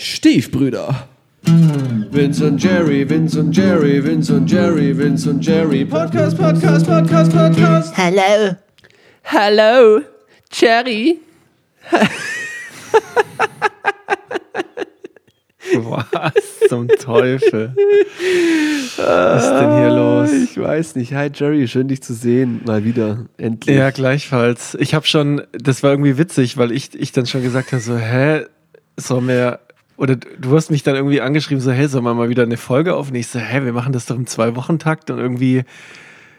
[0.00, 1.08] Stiefbrüder.
[1.44, 5.84] Vince und Jerry, Vince und Jerry, Vince und Jerry, Vince und Jerry.
[5.84, 7.92] Podcast, Podcast, Podcast, Podcast.
[7.98, 8.56] Hello.
[9.24, 10.00] Hallo,
[10.52, 11.20] Jerry.
[15.74, 16.32] Was
[16.70, 17.74] zum Teufel?
[18.96, 20.32] Was ist denn hier los?
[20.32, 21.12] Ich weiß nicht.
[21.12, 22.62] Hi Jerry, schön dich zu sehen.
[22.64, 23.26] Mal wieder.
[23.36, 23.76] Endlich.
[23.76, 24.78] Ja, gleichfalls.
[24.80, 27.98] Ich habe schon, das war irgendwie witzig, weil ich, ich dann schon gesagt habe, so,
[27.98, 28.46] hä,
[28.96, 29.60] soll mir,
[30.00, 32.96] oder du hast mich dann irgendwie angeschrieben, so, hey, sollen wir mal wieder eine Folge
[32.96, 33.20] aufnehmen?
[33.20, 35.64] Ich so, hä, wir machen das doch im Zwei-Wochen-Takt und irgendwie,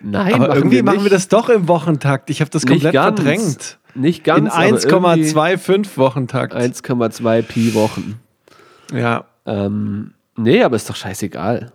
[0.01, 2.31] Nein, aber machen irgendwie wir machen wir das doch im Wochentakt.
[2.31, 3.19] Ich habe das komplett ganz.
[3.19, 3.77] verdrängt.
[3.93, 4.39] Nicht ganz.
[4.39, 6.55] In aber irgendwie 1,25 Wochentakt.
[6.55, 8.19] 1,2 Pi Wochen.
[8.91, 9.25] Ja.
[9.45, 11.71] Ähm, nee, aber ist doch scheißegal.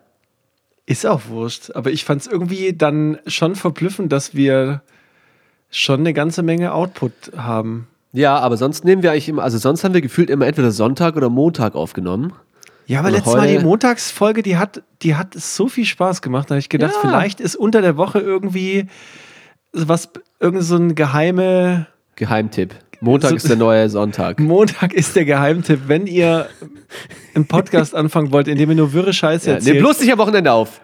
[0.87, 1.71] Ist auch wurscht.
[1.77, 4.83] Aber ich fand es irgendwie dann schon verblüffend, dass wir
[5.71, 7.87] schon eine ganze Menge Output haben.
[8.17, 11.17] Ja, aber sonst nehmen wir eigentlich immer, also sonst haben wir gefühlt immer entweder Sonntag
[11.17, 12.33] oder Montag aufgenommen.
[12.87, 16.49] Ja, aber Und letztes Mal die Montagsfolge, die hat, die hat so viel Spaß gemacht.
[16.49, 17.01] Da habe ich gedacht, Ja.
[17.09, 18.87] vielleicht ist unter der Woche irgendwie
[19.73, 20.09] was,
[20.41, 21.87] irgend so ein geheime.
[22.15, 22.75] Geheimtipp.
[23.01, 24.41] Montag So- ist der neue Sonntag.
[24.41, 25.81] Montag ist der Geheimtipp.
[25.87, 26.49] Wenn ihr
[27.35, 30.13] einen Podcast anfangen wollt, in dem ihr nur wirre Scheiße Ja, erzählt, nimm bloß nicht
[30.13, 30.81] am Wochenende auf.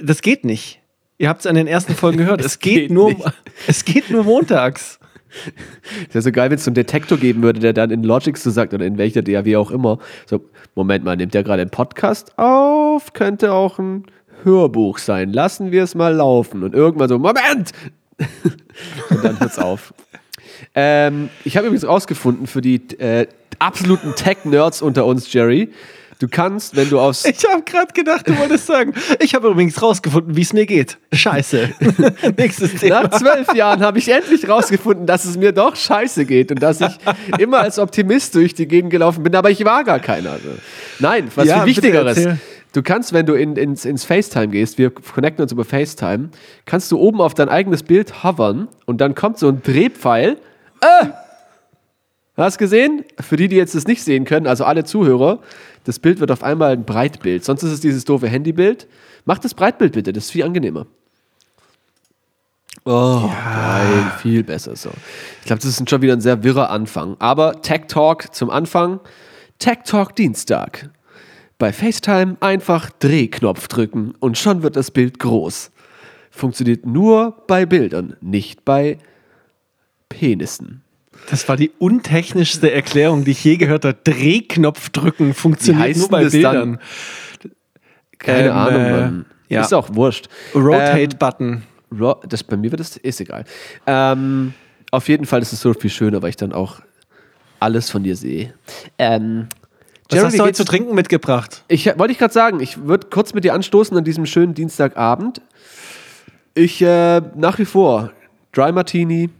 [0.00, 0.80] das geht nicht.
[1.18, 2.40] Ihr habt es an den ersten Folgen gehört.
[2.44, 3.22] Es, geht, geht nur, nicht.
[3.66, 5.00] es geht nur montags.
[6.12, 8.50] Wäre so geil, wenn es so einen Detektor geben würde, der dann in Logic so
[8.50, 9.98] sagt oder in welcher DAW auch immer.
[10.26, 13.12] So, Moment mal, nimmt der gerade einen Podcast auf?
[13.12, 14.04] Könnte auch ein
[14.42, 15.32] Hörbuch sein.
[15.32, 16.62] Lassen wir es mal laufen.
[16.62, 17.72] Und irgendwann so, Moment!
[19.10, 19.92] Und dann hört's auf.
[20.74, 23.26] Ähm, ich habe übrigens rausgefunden für die äh,
[23.58, 25.70] absoluten Tech-Nerds unter uns, Jerry.
[26.24, 28.94] Du kannst, wenn du aufs Ich habe gerade gedacht, du wolltest sagen.
[29.20, 30.96] Ich habe übrigens rausgefunden, wie es mir geht.
[31.12, 31.68] Scheiße.
[32.38, 33.02] Nächstes Thema.
[33.02, 36.80] Nach zwölf Jahren habe ich endlich rausgefunden, dass es mir doch scheiße geht und dass
[36.80, 36.98] ich
[37.38, 40.30] immer als Optimist durch die Gegend gelaufen bin, aber ich war gar keiner.
[40.30, 40.48] Also,
[40.98, 42.26] Nein, was Ja, viel Wichtigeres.
[42.72, 46.30] Du kannst, wenn du in, ins, ins FaceTime gehst, wir connecten uns über FaceTime,
[46.64, 50.38] kannst du oben auf dein eigenes Bild hovern und dann kommt so ein Drehpfeil.
[50.80, 51.06] Äh!
[52.36, 53.04] Hast gesehen?
[53.20, 55.40] Für die, die jetzt das nicht sehen können, also alle Zuhörer,
[55.84, 57.44] das Bild wird auf einmal ein Breitbild.
[57.44, 58.88] Sonst ist es dieses doofe Handybild.
[59.24, 60.86] Mach das Breitbild bitte, das ist viel angenehmer.
[62.84, 64.90] Oh, geil, viel besser so.
[65.40, 67.16] Ich glaube, das ist schon wieder ein sehr wirrer Anfang.
[67.18, 69.00] Aber Tech Talk zum Anfang.
[69.58, 70.90] Tech Talk Dienstag.
[71.56, 75.70] Bei FaceTime einfach Drehknopf drücken und schon wird das Bild groß.
[76.30, 78.98] Funktioniert nur bei Bildern, nicht bei
[80.08, 80.83] Penissen.
[81.30, 83.96] Das war die untechnischste Erklärung, die ich je gehört habe.
[84.04, 86.78] Drehknopf drücken funktioniert nur bei Bildern.
[88.18, 89.26] Keine Ähm, Ahnung, äh, Mann.
[89.48, 89.60] ja.
[89.62, 90.28] Ist auch wurscht.
[90.54, 91.62] Rotate-Button.
[91.92, 93.44] Ähm, das, bei mir wird das, ist egal.
[93.86, 94.54] Ähm,
[94.90, 96.80] auf jeden Fall ist es so viel schöner, weil ich dann auch
[97.60, 98.52] alles von dir sehe.
[98.98, 99.48] Ähm,
[100.08, 101.64] Was Jerry, hast du heute zu trinken mitgebracht?
[101.68, 105.40] Ich wollte ich gerade sagen, ich würde kurz mit dir anstoßen an diesem schönen Dienstagabend.
[106.54, 108.10] Ich äh, nach wie vor
[108.52, 109.30] Dry Martini.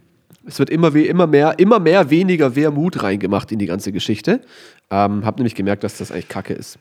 [0.47, 4.41] Es wird immer, immer mehr, immer mehr weniger Wermut reingemacht in die ganze Geschichte.
[4.91, 6.78] Ähm, hab nämlich gemerkt, dass das eigentlich Kacke ist.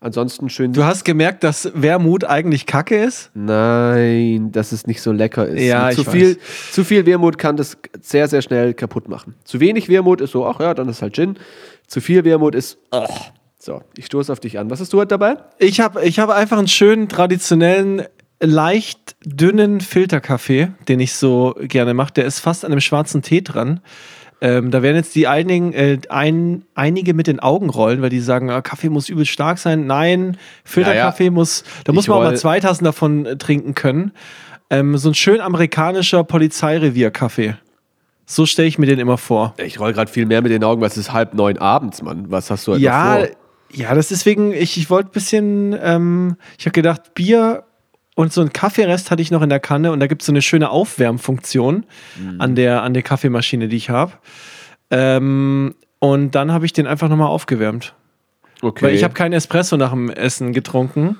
[0.00, 0.72] Ansonsten schön.
[0.72, 3.30] Du hast gemerkt, dass Wermut eigentlich Kacke ist?
[3.34, 5.62] Nein, dass es nicht so lecker ist.
[5.62, 6.38] Ja, Mit ich zu viel,
[6.70, 9.34] zu viel Wermut kann das sehr, sehr schnell kaputt machen.
[9.44, 11.38] Zu wenig Wermut ist so, ach ja, dann ist halt Gin.
[11.86, 13.32] Zu viel Wermut ist, ach.
[13.58, 14.70] So, ich stoße auf dich an.
[14.70, 15.38] Was hast du heute dabei?
[15.58, 18.02] Ich habe ich hab einfach einen schönen, traditionellen,
[18.40, 22.12] leicht dünnen Filterkaffee, den ich so gerne mache.
[22.14, 23.80] Der ist fast an einem schwarzen Tee dran.
[24.42, 28.20] Ähm, da werden jetzt die einigen, äh, ein, einige mit den Augen rollen, weil die
[28.20, 29.86] sagen, ah, Kaffee muss übel stark sein.
[29.86, 31.32] Nein, Filterkaffee Ja, ja.
[31.32, 34.12] muss, da muss Ich man auch mal zwei Tassen davon äh, trinken können.
[34.68, 37.54] Ähm, so ein schön amerikanischer Polizeirevier-Kaffee.
[38.26, 39.54] So stelle ich mir den immer vor.
[39.56, 42.26] Ich roll gerade viel mehr mit den Augen, weil es ist halb neun abends, Mann.
[42.28, 43.28] Was hast du heute Ja, vor?
[43.72, 47.62] ja, das ist deswegen, ich, ich wollte ein bisschen, ähm, ich habe gedacht, Bier
[48.16, 50.32] und so ein Kaffeerest hatte ich noch in der Kanne und da gibt es so
[50.32, 51.84] eine schöne Aufwärmfunktion
[52.18, 52.40] Mhm.
[52.40, 54.12] an, der, an der Kaffeemaschine, die ich habe.
[54.90, 57.94] Ähm, und dann habe ich den einfach nochmal aufgewärmt.
[58.62, 58.86] Okay.
[58.86, 61.16] Weil ich habe keinen Espresso nach dem Essen getrunken.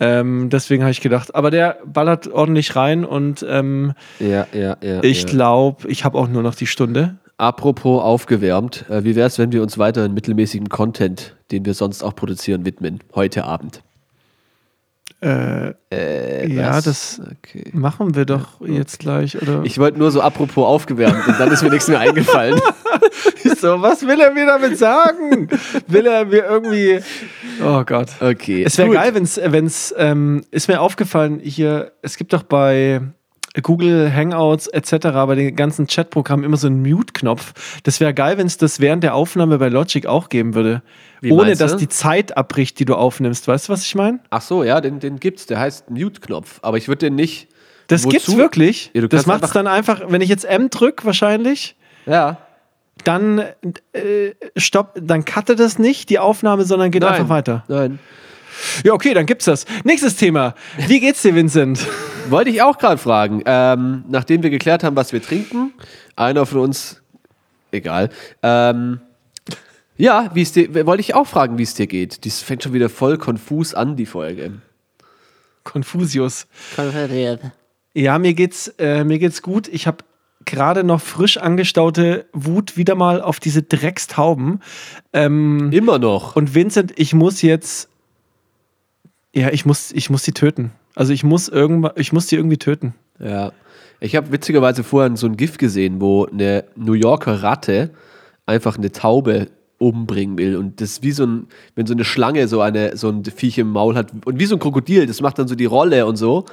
[0.00, 5.02] Ähm, deswegen habe ich gedacht, aber der ballert ordentlich rein und ähm, ja, ja, ja.
[5.02, 7.16] ich glaube, ich habe auch nur noch die Stunde.
[7.36, 11.74] Apropos aufgewärmt, äh, wie wäre es, wenn wir uns weiter in mittelmäßigem Content, den wir
[11.74, 13.00] sonst auch produzieren, widmen?
[13.14, 13.82] Heute Abend.
[15.20, 16.84] Äh, ja, was?
[16.84, 17.64] das Okay.
[17.72, 19.62] machen wir doch jetzt gleich, oder?
[19.64, 22.60] Ich wollte nur so apropos aufgewärmt und dann ist mir nichts mehr eingefallen.
[23.60, 25.48] so, was will er mir damit sagen?
[25.88, 27.00] will er mir irgendwie.
[27.64, 28.10] Oh Gott.
[28.20, 28.62] Okay.
[28.62, 33.00] Es wäre geil, wenn es, wenn's, ähm, ist mir aufgefallen, hier, es gibt doch bei
[33.62, 34.90] Google Hangouts etc.,
[35.26, 37.80] bei den ganzen Chatprogrammen immer so einen Mute-Knopf.
[37.82, 40.82] Das wäre geil, wenn es das während der Aufnahme bei Logic auch geben würde.
[41.20, 43.48] Wie Ohne dass die Zeit abbricht, die du aufnimmst.
[43.48, 44.20] Weißt du, was ich meine?
[44.30, 45.46] Ach so, ja, den, den gibt's.
[45.46, 46.60] Der heißt Mute-Knopf.
[46.62, 47.48] Aber ich würde den nicht.
[47.88, 48.10] Das Wozu?
[48.10, 48.90] gibt's wirklich.
[48.92, 51.74] Ja, das macht es einfach- dann einfach, wenn ich jetzt M drücke, wahrscheinlich,
[52.06, 52.36] Ja.
[53.04, 53.38] dann
[53.92, 57.64] äh, stopp, dann cuttet das nicht, die Aufnahme, sondern geht einfach weiter.
[57.68, 57.98] Nein.
[58.84, 59.64] Ja, okay, dann gibt's das.
[59.84, 60.54] Nächstes Thema.
[60.86, 61.80] Wie geht's dir, Vincent?
[62.30, 63.42] Wollte ich auch gerade fragen.
[63.46, 65.72] Ähm, nachdem wir geklärt haben, was wir trinken,
[66.16, 67.02] einer von uns,
[67.70, 68.10] egal.
[68.42, 69.00] Ähm,
[69.96, 72.24] ja, wie es dir, wollte ich auch fragen, wie es dir geht.
[72.24, 74.60] Dies fängt schon wieder voll konfus an, die Folge.
[75.64, 76.46] Confusius.
[77.94, 79.68] Ja, mir geht's, äh, mir geht's gut.
[79.68, 80.04] Ich habe
[80.44, 84.62] gerade noch frisch angestaute Wut wieder mal auf diese Dreckstauben.
[85.12, 86.36] Ähm, Immer noch.
[86.36, 87.88] und Vincent, ich muss jetzt,
[89.34, 90.72] ja, ich muss, ich muss sie töten.
[90.94, 92.94] Also ich muss irgendwann, ich muss die irgendwie töten.
[93.20, 93.52] Ja.
[94.00, 97.90] Ich habe witzigerweise vorhin so ein GIF gesehen, wo eine New Yorker Ratte
[98.46, 99.48] einfach eine Taube
[99.78, 100.56] umbringen will.
[100.56, 103.58] Und das ist wie so ein, wenn so eine Schlange so, eine, so ein Viech
[103.58, 104.12] im Maul hat.
[104.24, 106.44] Und wie so ein Krokodil, das macht dann so die Rolle und so.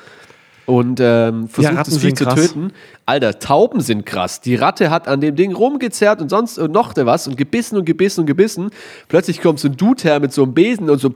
[0.65, 2.71] Und ähm, versucht Ratten das Viech zu töten.
[3.05, 4.41] Alter, Tauben sind krass.
[4.41, 7.85] Die Ratte hat an dem Ding rumgezerrt und sonst und noch was und gebissen und
[7.85, 8.71] gebissen und gebissen.
[9.07, 11.13] Plötzlich kommt so ein Dude her mit so einem Besen und so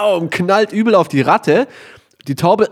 [0.00, 1.66] und knallt übel auf die Ratte.
[2.28, 2.68] Die Taube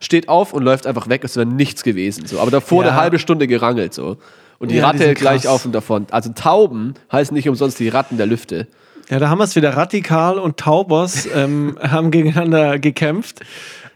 [0.00, 2.26] steht auf und läuft einfach weg, als wäre nichts gewesen.
[2.26, 2.40] So.
[2.40, 2.90] Aber davor Ja.
[2.90, 3.92] eine halbe Stunde gerangelt.
[3.94, 4.16] So.
[4.58, 6.06] Und die Ja, die Ratte sind gleich auf und davon.
[6.10, 8.66] Also Tauben heißen nicht umsonst die Ratten der Lüfte.
[9.10, 9.76] Ja, da haben wir es wieder.
[9.76, 13.40] Radikal und Taubers ähm, haben gegeneinander gekämpft.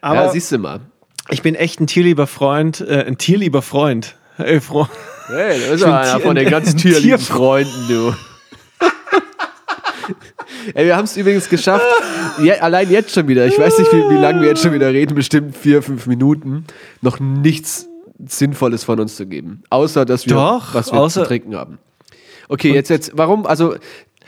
[0.01, 0.81] Aber ja, siehst du mal.
[1.31, 4.17] ich bin echt ein tierlieber Freund, äh, ein tierlieber Freund.
[4.39, 4.89] Ey, Fro
[5.29, 7.19] Hey, da ist bin einer von den ganz ein tierlieben.
[7.19, 8.13] Freunden, du.
[10.75, 11.85] Ey, wir haben es übrigens geschafft.
[12.43, 13.47] Je, allein jetzt schon wieder.
[13.47, 15.15] Ich weiß nicht, wie, wie lange wir jetzt schon wieder reden.
[15.15, 16.65] Bestimmt vier, fünf Minuten.
[17.01, 17.89] Noch nichts
[18.27, 19.63] Sinnvolles von uns zu geben.
[19.71, 21.79] Außer, dass wir Doch, was wir außer- zu trinken haben.
[22.49, 23.47] Okay, jetzt, jetzt, warum?
[23.47, 23.75] Also,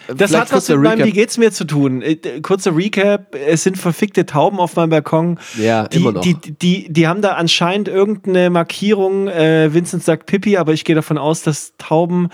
[0.09, 1.05] Das vielleicht hat was mit meinem.
[1.07, 2.01] Wie geht's mir zu tun.
[2.03, 5.39] Äh, Kurzer Recap, es sind verfickte Tauben auf meinem Balkon.
[5.59, 6.23] Ja, die, immer noch.
[6.23, 9.29] Die, die, die haben da anscheinend irgendeine Markierung.
[9.29, 12.29] Äh, Vincent sagt Pipi, aber ich gehe davon aus, dass Tauben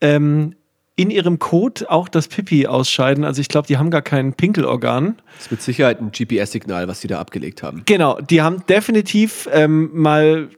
[0.00, 0.54] ähm,
[0.98, 3.22] in ihrem Kot auch das Pipi ausscheiden.
[3.22, 5.14] Also ich glaube, die haben gar kein Pinkelorgan.
[5.36, 7.82] Das ist mit Sicherheit ein GPS-Signal, was die da abgelegt haben.
[7.86, 10.48] Genau, die haben definitiv ähm, mal,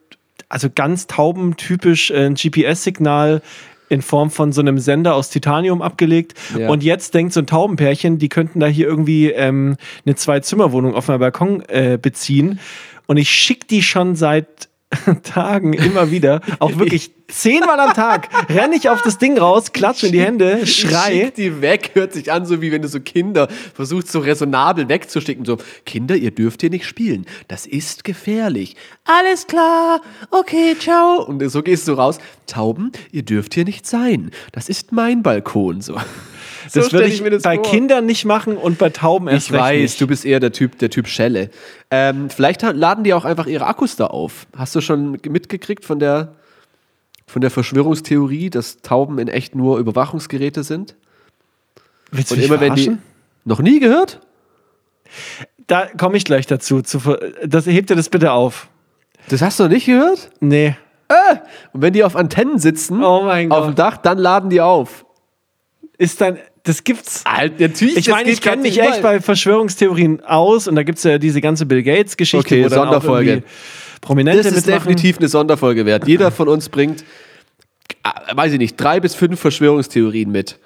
[0.48, 3.42] also ganz taubentypisch äh, ein GPS-Signal
[3.90, 6.32] in Form von so einem Sender aus Titanium abgelegt.
[6.58, 6.70] Ja.
[6.70, 9.76] Und jetzt denkt so ein Taubenpärchen, die könnten da hier irgendwie ähm,
[10.06, 12.60] eine Zwei-Zimmer-Wohnung auf meinem Balkon äh, beziehen.
[13.04, 14.69] Und ich schicke die schon seit
[15.22, 20.06] Tagen immer wieder, auch wirklich zehnmal am Tag, renne ich auf das Ding raus, klatsche
[20.06, 21.12] in die Hände, schrei.
[21.12, 24.88] Schick die weg, hört sich an, so wie wenn du so Kinder versuchst, so resonabel
[24.88, 25.44] wegzuschicken.
[25.44, 27.26] So, Kinder, ihr dürft hier nicht spielen.
[27.46, 28.74] Das ist gefährlich.
[29.04, 30.00] Alles klar.
[30.30, 31.22] Okay, ciao.
[31.24, 32.18] Und so gehst du raus.
[32.46, 34.32] Tauben, ihr dürft hier nicht sein.
[34.52, 35.80] Das ist mein Balkon.
[35.80, 35.96] So.
[36.64, 37.64] Das stell würde ich mir das bei vor.
[37.64, 40.00] Kindern nicht machen und bei Tauben erst Ich weiß, nicht.
[40.00, 41.50] du bist eher der Typ, der Typ Schelle.
[41.90, 44.46] Ähm, vielleicht laden die auch einfach ihre Akkus da auf.
[44.56, 46.34] Hast du schon mitgekriegt von der,
[47.26, 50.96] von der Verschwörungstheorie, dass Tauben in echt nur Überwachungsgeräte sind?
[52.10, 52.96] Willst du Und immer wenn die.
[53.44, 54.20] Noch nie gehört?
[55.66, 56.82] Da komme ich gleich dazu.
[56.82, 57.00] Zu,
[57.44, 58.68] das hebt dir das bitte auf.
[59.28, 60.30] Das hast du noch nicht gehört?
[60.40, 60.76] Nee.
[61.72, 63.74] Und wenn die auf Antennen sitzen, Oh auf dem.
[63.74, 65.04] Dach, dann laden die auf.
[65.98, 66.38] Ist dann,
[66.70, 67.22] das gibt's.
[67.24, 67.96] Alter, natürlich.
[67.96, 68.92] Ich meine, ich kenne mich überall.
[68.92, 72.38] echt bei Verschwörungstheorien aus und da gibt es ja diese ganze Bill Gates-Geschichte.
[72.46, 73.42] Okay, Sonderfolge.
[74.00, 74.88] Prominente Das ist mitmachen.
[74.88, 76.06] definitiv eine Sonderfolge wert.
[76.06, 77.02] Jeder von uns bringt,
[78.02, 80.58] äh, weiß ich nicht, drei bis fünf Verschwörungstheorien mit.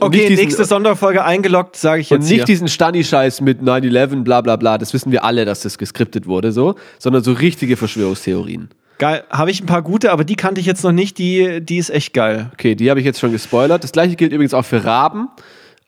[0.00, 2.44] Und Okay, diesen- nächste Sonderfolge eingeloggt, sage ich Und jetzt nicht hier.
[2.46, 6.52] diesen Stani-Scheiß mit 9-11, bla bla bla, das wissen wir alle, dass das geskriptet wurde,
[6.52, 8.70] so, sondern so richtige Verschwörungstheorien.
[9.00, 11.16] Geil, habe ich ein paar gute, aber die kannte ich jetzt noch nicht.
[11.16, 12.50] Die, die ist echt geil.
[12.52, 13.82] Okay, die habe ich jetzt schon gespoilert.
[13.82, 15.28] Das gleiche gilt übrigens auch für Raben,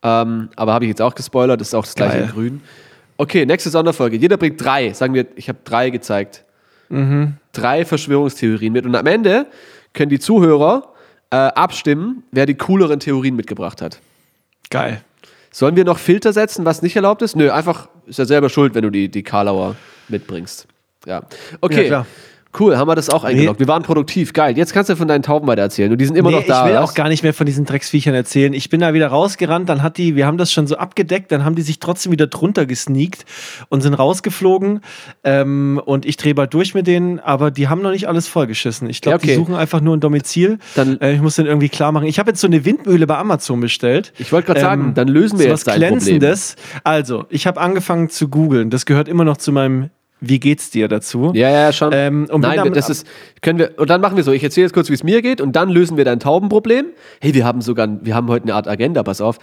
[0.02, 2.24] ähm, aber habe ich jetzt auch gespoilert, das ist auch das gleiche Geil.
[2.24, 2.60] in grün.
[3.18, 4.16] Okay, nächste Sonderfolge.
[4.16, 6.42] Jeder bringt drei, sagen wir, ich habe drei gezeigt.
[6.88, 7.34] Mhm.
[7.52, 8.86] Drei Verschwörungstheorien mit.
[8.86, 9.44] Und am Ende
[9.92, 10.94] können die Zuhörer
[11.28, 14.00] äh, abstimmen, wer die cooleren Theorien mitgebracht hat.
[14.70, 15.02] Geil.
[15.50, 17.36] Sollen wir noch Filter setzen, was nicht erlaubt ist?
[17.36, 19.76] Nö, einfach ist ja selber schuld, wenn du die, die Karlauer
[20.08, 20.66] mitbringst.
[21.04, 21.24] Ja.
[21.60, 21.82] Okay.
[21.82, 22.06] Ja, klar.
[22.58, 23.60] Cool, haben wir das auch eingeloggt.
[23.60, 24.58] Wir waren produktiv, geil.
[24.58, 25.90] Jetzt kannst du von deinen Tauben weiter erzählen.
[25.90, 26.60] Und die sind immer nee, noch da.
[26.60, 26.94] ich will oder auch was?
[26.94, 28.52] gar nicht mehr von diesen Drecksviechern erzählen.
[28.52, 31.46] Ich bin da wieder rausgerannt, dann hat die, wir haben das schon so abgedeckt, dann
[31.46, 33.24] haben die sich trotzdem wieder drunter gesneakt
[33.70, 34.80] und sind rausgeflogen.
[35.24, 38.90] Ähm, und ich drehe bald durch mit denen, aber die haben noch nicht alles vollgeschissen.
[38.90, 39.26] Ich glaube, Ja, okay.
[39.28, 40.58] die suchen einfach nur ein Domizil.
[40.74, 42.06] Dann- äh, ich muss den irgendwie klar machen.
[42.06, 44.12] Ich habe jetzt so eine Windmühle bei Amazon bestellt.
[44.18, 45.98] Ich wollte gerade sagen, dann lösen wir so jetzt was dein Problem.
[46.00, 46.56] Glänzendes.
[46.84, 48.68] Also, ich habe angefangen zu googeln.
[48.68, 49.88] Das gehört immer noch zu meinem
[50.22, 51.32] wie geht's dir dazu?
[51.34, 51.90] Ja, ja, schon.
[51.92, 53.06] Ähm, und Nein, dann- das ist,
[53.42, 55.40] können wir, und dann machen wir so, ich erzähle jetzt kurz, wie es mir geht
[55.40, 56.86] und dann lösen wir dein Taubenproblem.
[57.20, 59.38] Hey, wir haben sogar, wir haben heute eine Art Agenda, pass auf.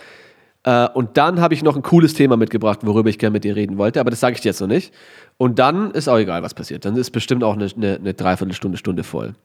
[0.64, 3.56] Äh, und dann habe ich noch ein cooles Thema mitgebracht, worüber ich gerne mit dir
[3.56, 4.94] reden wollte, aber das sage ich dir jetzt noch nicht.
[5.38, 6.86] Und dann ist auch egal, was passiert.
[6.86, 9.36] Dann ist bestimmt auch eine, eine, eine Dreiviertelstunde, Stunde voll.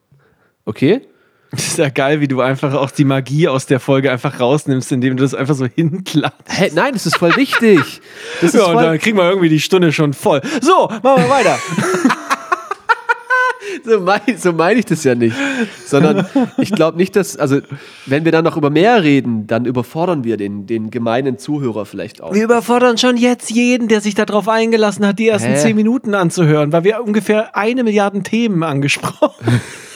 [0.64, 1.02] Okay?
[1.54, 4.90] Das ist ja geil, wie du einfach auch die Magie aus der Folge einfach rausnimmst,
[4.92, 6.42] indem du das einfach so hinklappst.
[6.48, 8.00] Hä, nein, das ist voll wichtig.
[8.40, 10.40] Das Ja, und voll, dann kriegen wir irgendwie die Stunde schon voll.
[10.60, 11.58] So, machen wir weiter.
[13.84, 15.36] so meine so mein ich das ja nicht.
[15.86, 16.26] Sondern
[16.58, 17.60] ich glaube nicht, dass, also,
[18.06, 22.20] wenn wir dann noch über mehr reden, dann überfordern wir den, den gemeinen Zuhörer vielleicht
[22.20, 22.34] auch.
[22.34, 25.56] Wir überfordern schon jetzt jeden, der sich darauf eingelassen hat, die ersten Hä?
[25.56, 29.60] zehn Minuten anzuhören, weil wir ungefähr eine Milliarde Themen angesprochen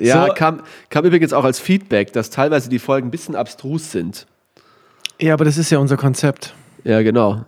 [0.00, 3.90] Ja, So- kam, kam übrigens auch als Feedback, dass teilweise die Folgen ein bisschen abstrus
[3.90, 4.26] sind.
[5.20, 6.54] Ja, aber das ist ja unser Konzept.
[6.84, 7.44] Ja, genau.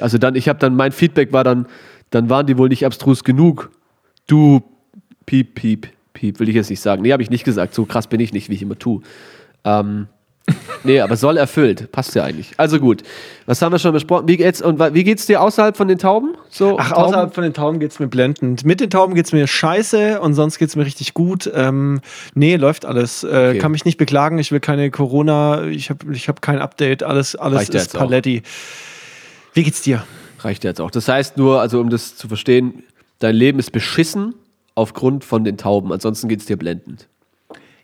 [0.00, 1.66] Also dann, ich habe dann, mein Feedback war dann,
[2.10, 3.70] dann waren die wohl nicht abstrus genug.
[4.26, 4.62] Du,
[5.26, 7.02] piep, piep, piep, will ich jetzt nicht sagen.
[7.02, 7.74] Nee, habe ich nicht gesagt.
[7.74, 9.02] So krass bin ich nicht, wie ich immer tue.
[9.64, 10.08] Ähm,
[10.84, 11.90] nee, aber soll erfüllt.
[11.92, 12.52] Passt ja eigentlich.
[12.56, 13.02] Also gut.
[13.46, 14.28] Was haben wir schon besprochen?
[14.28, 16.36] Wie geht's, und wie geht's dir außerhalb von den Tauben?
[16.50, 17.04] So, Ach, Tauben?
[17.04, 18.64] außerhalb von den Tauben geht's mir blendend.
[18.64, 21.50] Mit den Tauben geht's mir scheiße und sonst geht's mir richtig gut.
[21.54, 22.00] Ähm,
[22.34, 23.24] nee, läuft alles.
[23.24, 23.26] Äh,
[23.56, 23.58] Okay.
[23.58, 24.38] Kann mich nicht beklagen.
[24.38, 25.64] Ich will keine Corona.
[25.66, 27.02] Ich habe ich hab kein Update.
[27.02, 28.00] Alles, alles Reicht ist jetzt auch.
[28.00, 28.42] Paletti.
[29.54, 30.04] Wie geht's dir?
[30.40, 30.90] Reicht jetzt auch.
[30.90, 32.82] Das heißt nur, also um das zu verstehen,
[33.20, 34.34] dein Leben ist beschissen
[34.74, 35.92] aufgrund von den Tauben.
[35.92, 37.08] Ansonsten geht's dir blendend.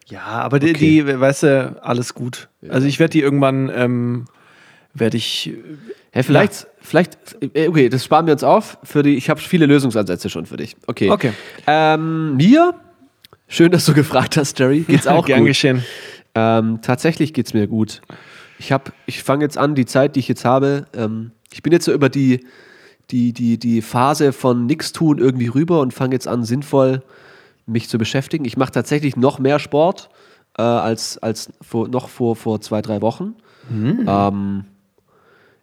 [0.08, 1.02] Ja, aber die, Okay.
[1.04, 2.48] die weißt du, alles gut.
[2.68, 4.24] Also ich werde die irgendwann, ähm,
[4.94, 5.52] werde ich.
[6.12, 7.18] Hä, vielleicht, vielleicht,
[7.54, 8.78] äh, okay, das sparen wir uns auf.
[8.82, 10.76] Für die, ich habe viele Lösungsansätze schon für dich.
[10.86, 11.08] Okay.
[11.10, 11.32] Okay.
[11.66, 12.74] Ähm, mir,
[13.48, 15.48] schön, dass du gefragt hast, Jerry, geht's auch Gern gut.
[15.48, 15.84] geschehen.
[16.34, 18.02] Ähm, tatsächlich geht's mir gut.
[18.58, 21.72] Ich habe, ich fange jetzt an, die Zeit, die ich jetzt habe, ähm, ich bin
[21.72, 22.44] jetzt so über die,
[23.10, 27.02] die, die, die Phase von nix tun irgendwie rüber und fange jetzt an, sinnvoll
[27.72, 28.44] mich zu beschäftigen.
[28.44, 30.10] Ich mache tatsächlich noch mehr Sport
[30.58, 33.34] äh, als, als vor, noch vor, vor zwei, drei Wochen.
[34.06, 34.64] Ähm,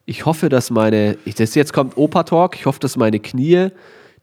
[0.05, 3.69] ich hoffe, dass meine, ich, das jetzt kommt Opa-Talk, ich hoffe, dass meine Knie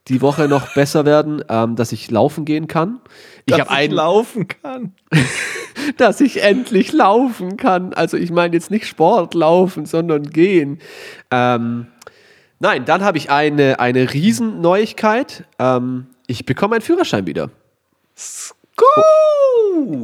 [0.08, 3.00] die Woche noch besser werden, ähm, dass ich laufen gehen kann.
[3.44, 4.94] Ich Dass habe einen, laufen kann.
[5.96, 7.92] dass ich endlich laufen kann.
[7.94, 10.80] Also ich meine jetzt nicht Sport laufen, sondern gehen.
[11.30, 11.86] Ähm,
[12.58, 15.44] nein, dann habe ich eine, eine Riesenneuigkeit.
[15.58, 17.50] Ähm, ich bekomme einen Führerschein wieder.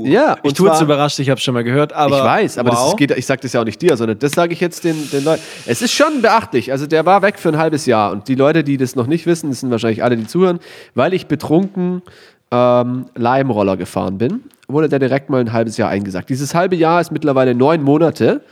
[0.04, 2.18] Ja, Ich tue zwar- überrascht, ich habe schon mal gehört, aber.
[2.18, 2.88] ich weiß, aber das wow.
[2.88, 5.10] ist, geht, ich sage das ja auch nicht dir, sondern das sage ich jetzt den,
[5.10, 5.42] den Leuten.
[5.66, 6.72] Es ist schon beachtlich.
[6.72, 8.12] Also der war weg für ein halbes Jahr.
[8.12, 10.58] Und die Leute, die das noch nicht wissen, das sind wahrscheinlich alle, die zuhören,
[10.94, 12.02] weil ich betrunken
[12.50, 16.28] ähm, Leimroller gefahren bin, wurde der direkt mal ein halbes Jahr eingesagt.
[16.28, 18.42] Dieses halbe Jahr ist mittlerweile neun Monate,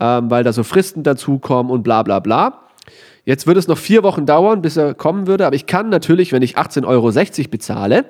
[0.00, 2.60] ähm, weil da so Fristen dazukommen und bla bla bla.
[3.24, 6.32] Jetzt würde es noch vier Wochen dauern, bis er kommen würde, aber ich kann natürlich,
[6.32, 8.04] wenn ich 18,60 Euro bezahle,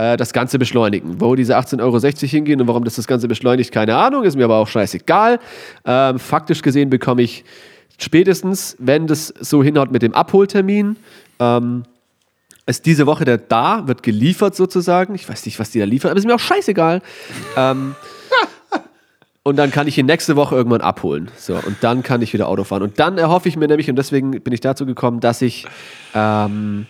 [0.00, 1.20] äh, das Ganze beschleunigen.
[1.20, 4.44] Wo diese 18,60 Euro hingehen und warum das das Ganze beschleunigt, keine Ahnung, ist mir
[4.44, 5.38] aber auch scheißegal.
[5.84, 7.44] Ähm, faktisch gesehen bekomme ich
[7.98, 10.96] spätestens, wenn das so hinhaut mit dem Abholtermin,
[11.38, 11.84] ähm,
[12.66, 15.14] ist diese Woche der da, wird geliefert sozusagen.
[15.14, 17.02] Ich weiß nicht, was die da liefern, aber ist mir auch scheißegal.
[17.56, 17.94] ähm,
[19.42, 21.30] und dann kann ich ihn nächste Woche irgendwann abholen.
[21.36, 22.82] So, und dann kann ich wieder Auto fahren.
[22.82, 25.66] Und dann erhoffe ich mir nämlich, und deswegen bin ich dazu gekommen, dass ich
[26.14, 26.86] ähm,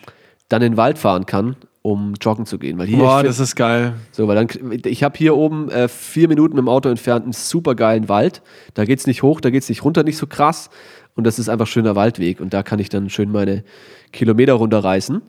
[0.48, 2.78] dann in den Wald fahren kann, um joggen zu gehen.
[2.78, 3.94] Weil hier, Boah, das ist geil.
[4.12, 7.32] so, weil dann, ich habe hier oben äh, vier Minuten mit dem Auto entfernt einen
[7.32, 8.42] super geilen Wald.
[8.74, 10.70] Da geht es nicht hoch, da geht es nicht runter, nicht so krass.
[11.14, 12.40] Und das ist einfach ein schöner Waldweg.
[12.40, 13.64] Und da kann ich dann schön meine
[14.12, 15.22] Kilometer runterreißen.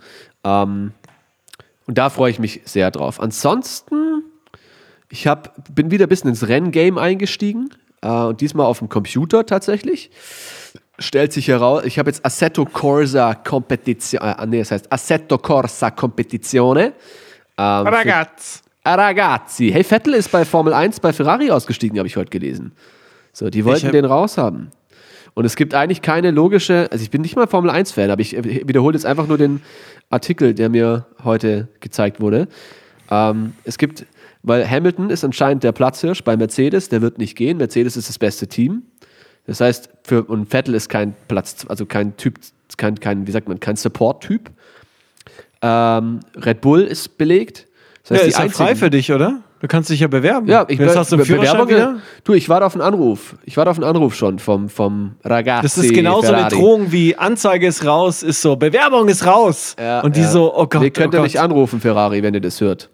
[0.44, 0.92] Ähm,
[1.88, 3.20] und da freue ich mich sehr drauf.
[3.20, 4.24] Ansonsten,
[5.10, 7.70] ich hab, bin wieder ein bisschen ins Renngame eingestiegen.
[8.02, 10.12] Äh, und diesmal auf dem Computer tatsächlich.
[11.02, 15.92] Stellt sich heraus, ich habe jetzt Assetto Corsa Competizione, äh, nee, das heißt Assetto Corsa
[15.92, 16.94] Competizione.
[17.58, 18.62] Ähm, für- Ragazz.
[18.84, 19.70] Ah, Ragazzi.
[19.72, 22.72] Hey, Vettel ist bei Formel 1 bei Ferrari ausgestiegen, habe ich heute gelesen.
[23.34, 24.72] So, die wollten hab- den raushaben.
[25.34, 28.36] Und es gibt eigentlich keine logische, also ich bin nicht mal Formel 1-Fan, aber ich
[28.36, 29.62] äh, wiederhole jetzt einfach nur den
[30.10, 32.48] Artikel, der mir heute gezeigt wurde.
[33.10, 34.06] Ähm, es gibt,
[34.44, 37.58] weil Hamilton ist anscheinend der Platzhirsch bei Mercedes, der wird nicht gehen.
[37.58, 38.84] Mercedes ist das beste Team.
[39.52, 42.36] Das heißt, für, und Vettel ist kein Platz, also kein Typ,
[42.78, 44.50] kein, kein wie sagt man, kein Support-Typ.
[45.62, 47.68] Ähm, Red Bull ist belegt.
[48.08, 49.42] Das Ja, heißt, ist ja frei einzigen- für dich, oder?
[49.60, 50.48] Du kannst dich ja bewerben.
[50.48, 51.98] ja, ich Jetzt hast du einen Be- Führerschein wieder.
[52.24, 53.36] Du, ich warte auf einen Anruf.
[53.44, 55.64] Ich warte auf einen Anruf schon vom, vom Ragazzi.
[55.64, 56.56] Das ist genauso eine Ferrari.
[56.56, 59.76] Drohung wie Anzeige ist raus, ist so, Bewerbung ist raus.
[59.78, 60.30] Ja, und die ja.
[60.30, 61.24] so, oh Gott, Ihr könnt oh ihr Gott.
[61.24, 62.90] mich anrufen, Ferrari, wenn ihr das hört.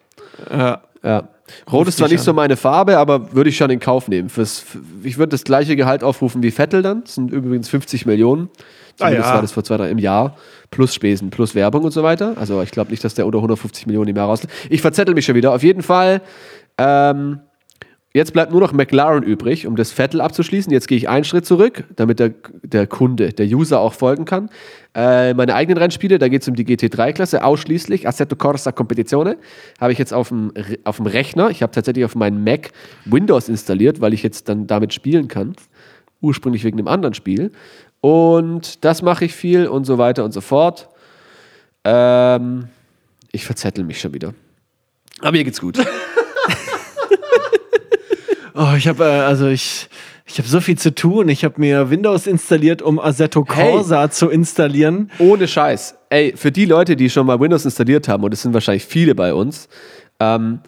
[0.51, 0.81] Ja.
[1.03, 1.29] Ja.
[1.71, 2.35] Rot ist zwar nicht so an.
[2.35, 4.29] meine Farbe, aber würde ich schon in Kauf nehmen.
[4.29, 4.63] Fürs,
[5.03, 7.03] ich würde das gleiche Gehalt aufrufen wie Vettel dann.
[7.03, 8.49] Das sind übrigens 50 Millionen.
[8.95, 9.35] Zumindest Ah, ja.
[9.35, 10.35] war das vor zwei, drei im Jahr.
[10.71, 12.33] Plus Spesen, plus Werbung und so weiter.
[12.37, 14.41] Also ich glaube nicht, dass der unter 150 Millionen im Jahr raus.
[14.69, 15.53] Ich verzettel mich schon wieder.
[15.53, 16.21] Auf jeden Fall.
[16.77, 17.39] Ähm,
[18.17, 20.71] jetzt bleibt nur noch McLaren übrig, um das Vettel abzuschließen.
[20.71, 22.33] Jetzt gehe ich einen Schritt zurück, damit der,
[22.63, 24.49] der Kunde, der User auch folgen kann.
[24.93, 28.07] Äh, meine eigenen Rennspiele, da geht es um die GT3-Klasse ausschließlich.
[28.07, 29.37] Assetto Corsa Competizione
[29.79, 30.51] habe ich jetzt auf dem,
[31.05, 31.49] Rechner.
[31.51, 32.71] Ich habe tatsächlich auf meinen Mac
[33.05, 35.55] Windows installiert, weil ich jetzt dann damit spielen kann.
[36.19, 37.51] Ursprünglich wegen einem anderen Spiel.
[38.01, 40.89] Und das mache ich viel und so weiter und so fort.
[41.83, 42.67] Ähm,
[43.31, 44.33] ich verzettel mich schon wieder.
[45.19, 45.77] Aber mir geht's gut.
[48.57, 49.87] Oh, ich habe äh, also ich
[50.25, 51.29] ich habe so viel zu tun.
[51.29, 53.71] Ich habe mir Windows installiert, um Assetto Hey.
[53.71, 55.09] Corsa zu installieren.
[55.19, 55.95] Ohne Scheiß.
[56.09, 59.15] Ey, für die Leute, die schon mal Windows installiert haben, und es sind wahrscheinlich viele
[59.15, 59.69] bei uns,
[60.19, 60.59] ähm,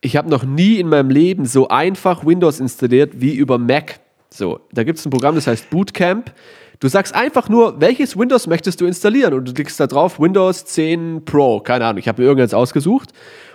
[0.00, 4.00] ich habe noch nie in meinem Leben so einfach Windows installiert wie über Mac.
[4.30, 6.32] So, da gibt es ein Programm, das heißt Bootcamp.
[6.80, 9.34] Du sagst einfach nur, welches Windows möchtest du installieren?
[9.34, 13.10] Und du klickst da drauf, Windows 10 Pro, keine Ahnung, ich habe mir irgendwas ausgesucht.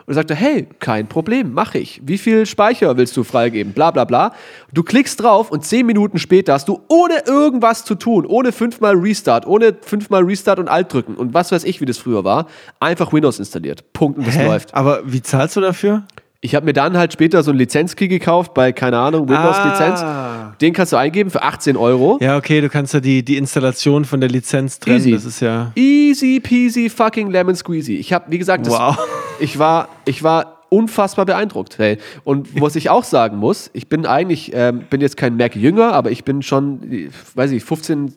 [0.06, 2.00] Und er sagte, hey, kein Problem, mache ich.
[2.06, 3.74] Wie viel Speicher willst du freigeben?
[3.74, 4.34] Bla bla bla.
[4.72, 8.94] Du klickst drauf und zehn Minuten später hast du ohne irgendwas zu tun, ohne fünfmal
[8.96, 12.46] Restart, ohne fünfmal Restart und Alt drücken und was weiß ich, wie das früher war,
[12.80, 13.92] einfach Windows installiert.
[13.94, 14.46] Punkt und das Hä?
[14.46, 14.76] läuft.
[14.76, 16.04] Aber wie zahlst du dafür?
[16.42, 20.02] Ich habe mir dann halt später so einen Lizenzkey gekauft bei, keine Ahnung, Windows-Lizenz.
[20.02, 20.25] Ah.
[20.62, 22.18] Den kannst du eingeben für 18 Euro.
[22.22, 24.98] Ja, okay, du kannst ja die, die Installation von der Lizenz trennen.
[24.98, 25.12] Easy.
[25.12, 25.72] Das ist ja.
[25.76, 27.96] Easy peasy fucking lemon squeezy.
[27.96, 28.98] Ich habe, wie gesagt, das, Wow.
[29.40, 31.78] ich war, ich war unfassbar beeindruckt.
[31.78, 31.98] Hey.
[32.24, 36.12] Und was ich auch sagen muss, ich bin eigentlich, ähm, bin jetzt kein Mac-Jünger, aber
[36.12, 38.14] ich bin schon, weiß ich, 15,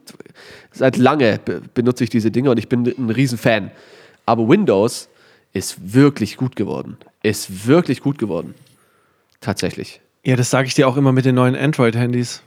[0.72, 3.70] seit lange be benutze ich diese Dinge und ich bin ein Riesenfan.
[4.26, 5.08] Aber Windows
[5.52, 6.96] ist wirklich gut geworden.
[7.22, 8.54] Ist wirklich gut geworden.
[9.40, 10.00] Tatsächlich.
[10.28, 12.42] Ja, das sage ich dir auch immer mit den neuen Android-Handys.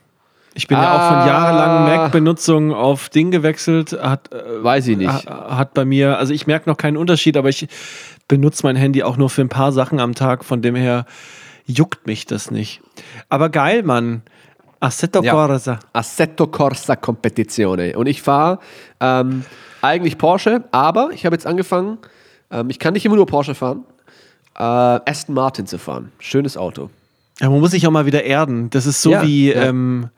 [0.54, 1.26] Ich bin ja auch von Ah.
[1.28, 3.94] jahrelangen Mac-Benutzung auf Ding gewechselt.
[4.00, 5.10] Hat, äh, Weiß ich nicht.
[5.10, 7.68] ha- hat bei mir, also ich merke noch keinen Unterschied, aber ich
[8.28, 10.46] benutze mein Handy auch nur für ein paar Sachen am Tag.
[10.46, 11.06] Von dem her
[11.66, 12.82] juckt mich das nicht.
[13.30, 14.22] Aber geil, Mann.
[14.80, 15.32] Assetto Ja.
[15.34, 15.80] Corsa.
[15.94, 17.98] Assetto Corsa Competizione.
[17.98, 18.60] Und ich fahre
[19.00, 19.44] ähm,
[19.82, 21.98] eigentlich Porsche, aber ich habe jetzt angefangen,
[22.52, 23.86] ähm, ich kann nicht immer nur Porsche fahren,
[24.56, 26.12] äh, Aston Martin zu fahren.
[26.20, 26.90] Schönes Auto.
[27.42, 28.70] Ja, man muss sich auch mal wieder erden.
[28.70, 29.64] Das ist so Ja, wie, ja.
[29.64, 30.10] ähm,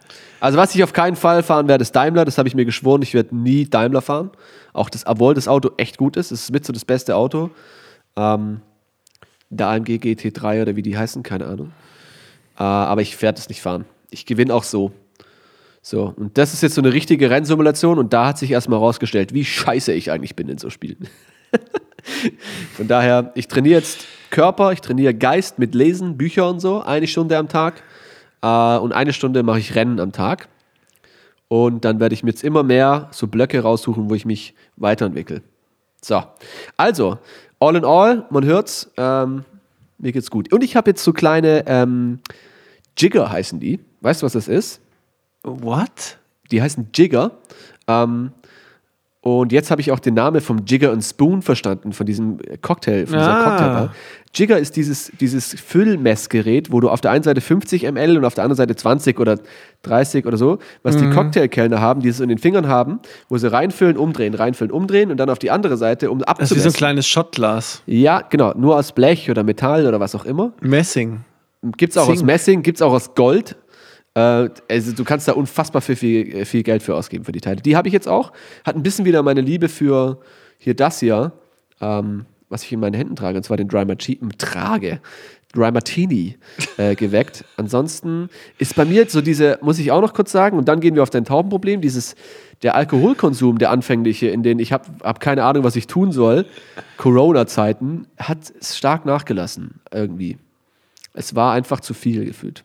[0.41, 2.25] Also was ich auf keinen Fall fahren werde, ist Daimler.
[2.25, 3.01] Das habe ich mir geschworen.
[3.01, 4.31] Ich werde nie Daimler fahren.
[4.73, 6.31] Auch das, obwohl das Auto echt gut ist.
[6.31, 7.49] Es ist mit so das beste Auto.
[8.17, 8.59] Ähm,
[9.49, 11.71] der AMG GT3 oder wie die heißen, keine Ahnung.
[12.59, 13.85] Äh, aber ich werde es nicht fahren.
[14.09, 14.91] Ich gewinne auch so.
[15.81, 19.33] So, und das ist jetzt so eine richtige Rennsimulation und da hat sich erstmal rausgestellt,
[19.33, 21.09] wie scheiße ich eigentlich bin in so Spielen.
[22.77, 27.07] Von daher, ich trainiere jetzt Körper, ich trainiere Geist mit Lesen, Bücher und so, eine
[27.07, 27.83] Stunde am Tag.
[28.41, 30.49] Äh, und eine Stunde mache ich Rennen am Tag.
[31.47, 35.43] Und dann werde ich mir jetzt immer mehr so Blöcke raussuchen, wo ich mich weiterentwickle.
[36.01, 36.23] So,
[36.75, 37.19] also,
[37.59, 39.45] all in all, man hört's, ähm,
[39.99, 40.51] mir geht's gut.
[40.51, 42.19] Und ich habe jetzt so kleine ähm,
[42.97, 43.79] Jigger heißen die.
[44.01, 44.81] Weißt du, was das ist?
[45.43, 46.17] what?
[46.51, 47.31] Die heißen Jigger.
[47.87, 48.31] Ähm,
[49.23, 53.05] und jetzt habe ich auch den Namen vom Jigger and Spoon verstanden, von diesem Cocktail,
[53.07, 53.43] von dieser Ah.
[53.49, 53.95] Cocktailbar.
[54.35, 58.33] Jigger ist dieses, dieses Füllmessgerät, wo du auf der einen Seite 50 ml und auf
[58.33, 59.37] der anderen Seite 20 oder
[59.83, 63.51] 30 oder so, was die Cocktailkellner haben, die es in den Fingern haben, wo sie
[63.51, 66.61] reinfüllen, umdrehen, reinfüllen, umdrehen und dann auf die andere Seite, um Das ist wie abzumessen.
[66.63, 67.81] so ein kleines Shotglas.
[67.85, 70.53] ja, genau, nur aus Blech oder Metall oder was auch immer.
[70.61, 71.21] Messing.
[71.77, 72.25] Gibt es auch aus Zink.
[72.25, 73.55] Messing, gibt es auch aus Gold.
[74.15, 77.61] Äh, also du kannst da unfassbar viel, viel, viel Geld für ausgeben für die Teile.
[77.61, 78.31] Die habe ich jetzt auch.
[78.63, 80.19] Hat ein bisschen wieder meine Liebe für
[80.57, 81.31] hier das hier,
[81.81, 84.99] ähm, was ich in meinen Händen trage, und zwar den Dry Martini, trage.
[85.53, 86.37] Dry Martini
[86.77, 87.45] äh, geweckt.
[87.57, 90.79] Ansonsten ist bei mir jetzt so diese, muss ich auch noch kurz sagen, und dann
[90.79, 92.15] gehen wir auf dein Taubenproblem, dieses,
[92.63, 96.45] der Alkoholkonsum, der anfängliche, in den ich habe hab keine Ahnung, was ich tun soll,
[96.97, 100.37] Corona-Zeiten, hat stark nachgelassen irgendwie.
[101.13, 102.63] Es war einfach zu viel gefühlt.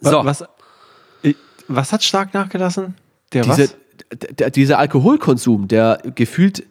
[0.00, 0.44] Wa- Was,
[1.68, 2.94] was hat stark nachgelassen?
[3.32, 3.70] Der Diese,
[4.10, 4.52] was?
[4.52, 6.64] dieser Alkoholkonsum, der gefühlt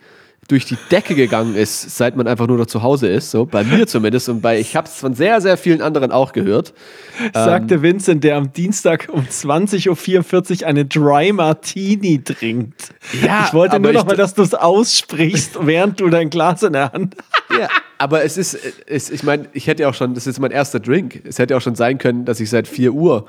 [0.47, 3.63] durch die Decke gegangen ist, seit man einfach nur noch zu Hause ist, so bei
[3.63, 6.73] mir zumindest und bei ich habe es von sehr sehr vielen anderen auch gehört.
[7.34, 12.93] Sagte Vincent, der am Dienstag um 20.44 Uhr eine Dry Martini trinkt.
[13.23, 16.73] Ja, ich wollte nur noch mal, dass du es aussprichst, während du dein Glas in
[16.73, 17.32] der Hand hast.
[17.60, 20.51] Ja, aber es ist, es, ich meine, ich hätte ja auch schon, das ist mein
[20.51, 21.21] erster Drink.
[21.25, 23.27] Es hätte auch schon sein können, dass ich seit 4 Uhr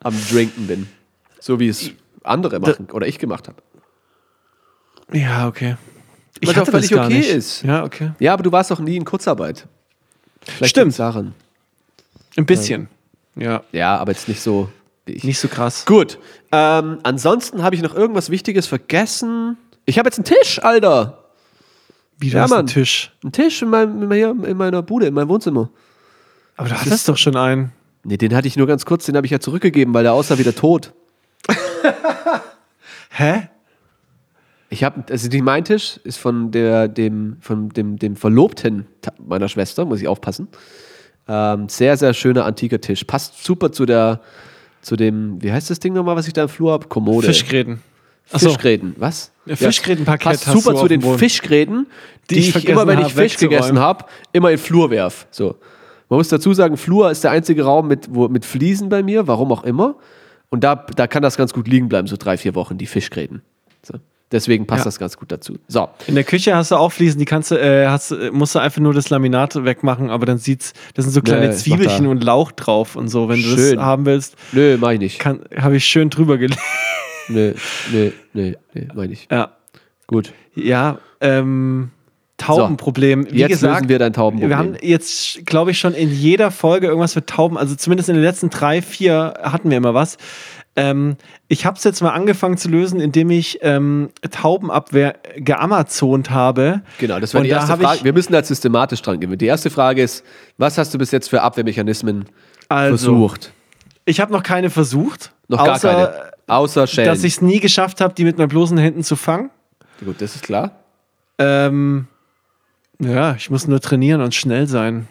[0.00, 0.88] am Drinken bin,
[1.40, 1.90] so wie es
[2.22, 3.62] andere machen oder ich gemacht habe.
[5.12, 5.76] Ja, okay.
[6.44, 7.62] Was auch völlig okay ist.
[7.62, 8.12] Ja, okay.
[8.18, 9.66] Ja, aber du warst doch nie in Kurzarbeit.
[10.42, 10.98] Vielleicht Stimmt.
[10.98, 11.34] daran.
[12.36, 12.88] Ein bisschen.
[13.36, 14.70] Ja, Ja, aber jetzt nicht so
[15.06, 15.24] ich.
[15.24, 15.84] nicht so krass.
[15.84, 16.18] Gut.
[16.52, 19.58] Ähm, ansonsten habe ich noch irgendwas Wichtiges vergessen.
[19.84, 21.24] Ich habe jetzt einen Tisch, Alter.
[22.18, 22.68] Wie du Ja, hast einen.
[22.68, 23.12] Tisch.
[23.22, 24.10] Einen Tisch in, meinem,
[24.44, 25.70] in meiner Bude, in meinem Wohnzimmer.
[26.56, 27.72] Aber du hattest doch schon einen.
[28.04, 30.38] Nee, den hatte ich nur ganz kurz, den habe ich ja zurückgegeben, weil der aussah
[30.38, 30.92] wieder tot.
[33.10, 33.48] Hä?
[34.68, 38.86] Ich habe, also nicht mein Tisch, ist von der, dem, von dem, dem Verlobten
[39.18, 40.48] meiner Schwester, muss ich aufpassen.
[41.26, 43.04] Ähm, sehr, sehr schöner antiker Tisch.
[43.04, 44.20] Passt super zu der,
[44.80, 46.86] zu dem, wie heißt das Ding nochmal, was ich da im Flur habe?
[46.86, 47.26] Kommode.
[47.26, 47.80] Fischgräten.
[48.32, 48.48] Achso.
[48.50, 49.32] Fischgräten, was?
[49.44, 51.02] Ja, Fischgrätenparkett Passt hast super du zu den.
[51.02, 51.86] Fischgräten,
[52.30, 55.26] die, Die ich ich, immer, wenn ich Fisch gegessen habe, immer in den Flur werf.
[55.30, 55.56] So.
[56.08, 59.26] Man muss dazu sagen, Flur ist der einzige Raum mit, wo, mit Fliesen bei mir,
[59.26, 59.96] warum auch immer.
[60.50, 63.42] Und da, da kann das ganz gut liegen bleiben, so drei, vier Wochen, die Fischgräten.
[63.82, 63.94] So.
[64.32, 64.84] Deswegen passt Ja.
[64.84, 65.58] das ganz gut dazu.
[65.66, 65.88] So.
[66.06, 68.80] In der Küche hast du auch Fliesen, die kannst du, äh, hast, musst du einfach
[68.80, 72.52] nur das Laminat wegmachen, aber dann sieht's, das sind so kleine mach Zwiebelchen und Lauch
[72.52, 73.28] drauf und so.
[73.28, 73.76] Wenn du Schön.
[73.76, 75.24] das haben willst, Nö, mach ich nicht.
[75.24, 76.60] habe ich schön drüber gelegt.
[77.28, 77.54] Nö,
[77.92, 79.26] nö, nö, nö, mach ich.
[79.30, 79.52] Ja.
[80.06, 80.32] Gut.
[80.54, 81.90] Ja, ähm,
[82.40, 83.26] Taubenproblem.
[83.30, 84.48] Wie Jetzt gesagt, lösen wir dein Taubenproblem.
[84.50, 87.56] Wir haben jetzt, glaube ich, schon in jeder Folge irgendwas für Tauben.
[87.58, 90.16] Also zumindest in den letzten drei, vier hatten wir immer was.
[90.76, 91.16] Ähm,
[91.48, 96.82] ich habe es jetzt mal angefangen zu lösen, indem ich ähm, Taubenabwehr geamazont habe.
[96.98, 98.04] Genau, das war Und die erste ich- Frage.
[98.04, 99.36] Wir müssen da systematisch dran gehen.
[99.36, 100.24] Die erste Frage ist,
[100.58, 102.26] was hast du bis jetzt für Abwehrmechanismen
[102.68, 103.52] Also, versucht?
[104.04, 105.32] Ich habe noch keine versucht.
[105.48, 106.30] Noch gar außer, keine.
[106.46, 107.08] Außer Schellen.
[107.08, 109.50] Dass ich es nie geschafft habe, die mit meinen bloßen Händen zu fangen.
[110.04, 110.72] Gut, das ist klar.
[111.38, 112.06] Ähm,
[113.00, 115.08] ja, ich muss nur trainieren und schnell sein.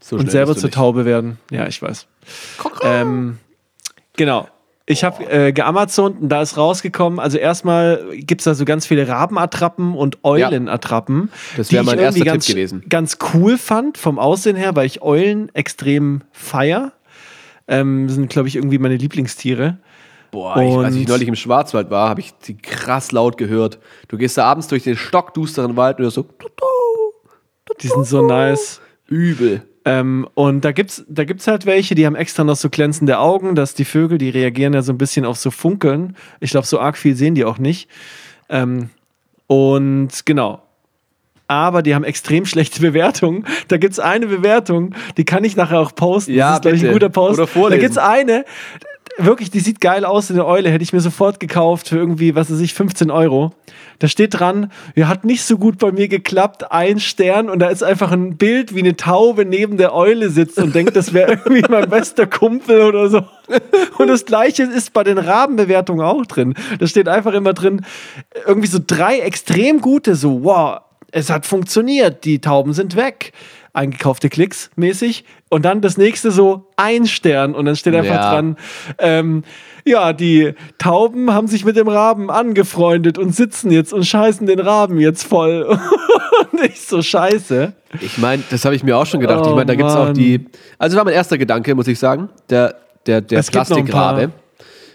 [0.00, 0.74] So und schnell selber bist du zur nicht.
[0.74, 1.38] Taube werden.
[1.50, 2.06] Ja, ich weiß.
[2.82, 3.38] Ähm,
[4.16, 4.48] genau.
[4.84, 8.84] Ich habe äh, geamazont und da ist rausgekommen, also erstmal gibt es da so ganz
[8.84, 11.30] viele Rabenattrappen und Eulenattrappen.
[11.56, 12.84] Das die wär ich mein irgendwie erster Tipp ganz, gewesen.
[12.88, 16.92] Ganz cool fand vom Aussehen her, weil ich Eulen extrem feier.
[17.68, 19.78] Ähm, sind, glaube ich, irgendwie meine Lieblingstiere.
[20.32, 23.78] Boah, ich, als ich neulich im Schwarzwald war, habe ich die krass laut gehört.
[24.08, 26.26] Du gehst da abends durch den stockdusteren Wald und hörst so
[27.80, 28.80] Die sind so nice.
[29.06, 29.62] übel.
[29.84, 33.54] Ähm, und da gibt's, da gibt's halt welche, die haben extra noch so glänzende Augen,
[33.54, 36.16] dass die Vögel, die reagieren ja so ein bisschen auf so Funkeln.
[36.40, 37.90] Ich glaube, so arg viel sehen die auch nicht.
[38.48, 38.88] Ähm,
[39.48, 40.62] und genau.
[41.46, 43.44] Aber die haben extrem schlechte Bewertungen.
[43.68, 46.32] Da gibt's eine Bewertung, die kann ich nachher auch posten.
[46.32, 47.38] Ja, das ist, glaub ich, ein guter Post.
[47.38, 47.80] Oder vorlesen.
[47.80, 48.44] Da gibt's eine,
[49.18, 52.50] wirklich, die sieht geil aus, eine Eule, hätte ich mir sofort gekauft für irgendwie, was
[52.50, 53.52] weiß ich, 15 Euro.
[53.98, 57.68] Da steht dran, ja, hat nicht so gut bei mir geklappt, ein Stern und da
[57.68, 61.32] ist einfach ein Bild, wie eine Taube neben der Eule sitzt und denkt, das wäre
[61.44, 63.22] irgendwie mein bester Kumpel oder so.
[63.98, 66.54] Und das gleiche ist bei den Rabenbewertungen auch drin.
[66.78, 67.84] Da steht einfach immer drin,
[68.46, 70.80] irgendwie so drei extrem gute, so, wow,
[71.12, 73.32] es hat funktioniert, die Tauben sind weg.
[73.74, 75.24] Eingekaufte Klicks mäßig.
[75.48, 77.54] Und dann das nächste so ein Stern.
[77.54, 78.30] Und dann steht einfach Ja.
[78.34, 78.56] dran,
[78.98, 79.44] ähm,
[79.84, 84.60] ja, die Tauben haben sich mit dem Raben angefreundet und sitzen jetzt und scheißen den
[84.60, 85.62] Raben jetzt voll.
[86.52, 87.72] und ich so scheiße.
[88.00, 89.40] Ich meine, das habe ich mir auch schon gedacht.
[89.44, 90.46] Oh, ich meine, da gibt es auch die.
[90.78, 92.28] Also war mein erster Gedanke, muss ich sagen.
[92.50, 93.50] Der, der, der Es.
[93.50, 94.30] Plastikrabe.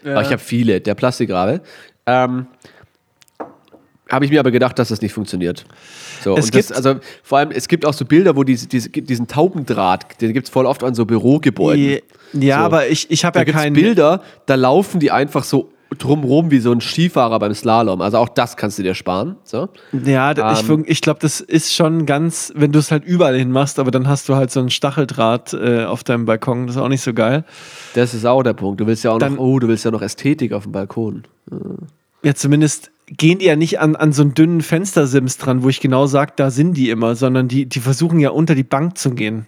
[0.05, 0.79] Aber ich habe viele.
[0.79, 1.61] Der Plastikrabe.
[2.05, 2.47] Ähm,
[4.09, 5.65] habe ich mir aber gedacht, dass das nicht funktioniert.
[6.23, 8.67] So, Es und das, gibt- also vor allem, es gibt auch so Bilder, wo diese,
[8.67, 11.99] diese, diesen Taubendraht, den gibt es voll oft an so Bürogebäuden.
[12.33, 12.65] Ja, So.
[12.65, 13.73] aber ich, ich habe ja gibt es keinen.
[13.73, 18.01] Bilder, da laufen die einfach so drumrum wie so ein Skifahrer beim Slalom.
[18.01, 19.37] Also auch das kannst du dir sparen.
[19.45, 19.69] So.
[19.93, 23.37] Ja, d- ich, Ähm, ich glaube, das ist schon ganz, wenn du es halt überall
[23.37, 26.75] hin machst, aber dann hast du halt so einen Stacheldraht äh, auf deinem Balkon, das
[26.75, 27.45] ist auch nicht so geil.
[27.93, 28.81] Das ist auch der Punkt.
[28.81, 31.23] Du willst ja auch Dann- noch, oh, du willst ja noch Ästhetik auf dem Balkon.
[32.23, 35.79] Ja, zumindest gehen die ja nicht an, an so einen dünnen Fenstersims dran, wo ich
[35.79, 39.11] genau sage, da sind die immer, sondern die, die versuchen ja unter die Bank zu
[39.11, 39.47] gehen.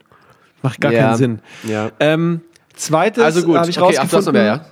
[0.62, 1.39] Macht gar Ja, keinen Sinn.
[1.67, 1.91] Ja.
[2.00, 2.41] Ähm,
[2.76, 4.41] zweites Also gut, habe ich okay, ach, hast noch rausgefunden.
[4.43, 4.65] mehr, ja?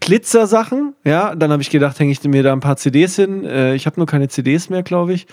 [0.00, 3.44] Glitzer-Sachen, ja, dann habe ich gedacht, hänge ich mir da ein paar CDs hin.
[3.44, 5.26] Äh, ich habe nur keine CDs mehr, glaube ich.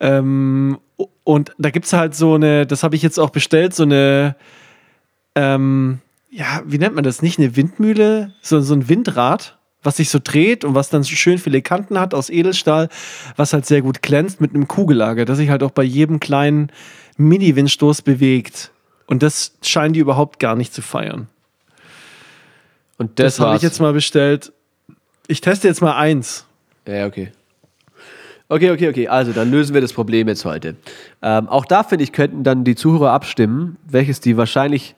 [0.00, 0.78] Ähm,
[1.24, 4.34] und da gibt es halt so eine, das habe ich jetzt auch bestellt, so eine,
[5.34, 5.98] ähm,
[6.30, 7.20] ja, wie nennt man das?
[7.20, 11.14] Nicht eine Windmühle, sondern so ein Windrad, was sich so dreht und was dann so
[11.14, 12.88] schön viele Kanten hat aus Edelstahl,
[13.36, 16.70] was halt sehr gut glänzt mit einem Kugellager, das sich halt auch bei jedem kleinen
[17.16, 18.70] Mini-Windstoß bewegt.
[19.06, 21.28] Und das scheinen die überhaupt gar nicht zu feiern.
[22.98, 24.52] Und Das, das, habe ich jetzt mal bestellt.
[25.28, 26.44] Ich teste jetzt mal eins.
[26.86, 27.32] Ja, okay.
[28.48, 29.08] Okay, okay, okay.
[29.08, 30.76] Also, dann lösen wir das Problem jetzt heute.
[31.22, 34.94] Ähm, auch da, finde ich, könnten dann die Zuhörer abstimmen, welches die wahrscheinlich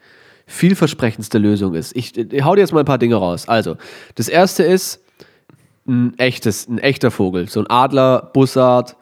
[0.51, 1.97] vielversprechendste Lösung ist.
[1.97, 3.49] Ich, ich hau dir jetzt mal ein paar Dinge raus.
[3.49, 3.77] Also,
[4.17, 5.01] das erste ist
[5.87, 7.49] ein echtes, ein echter Vogel.
[7.49, 8.97] So ein Adler, Bussard,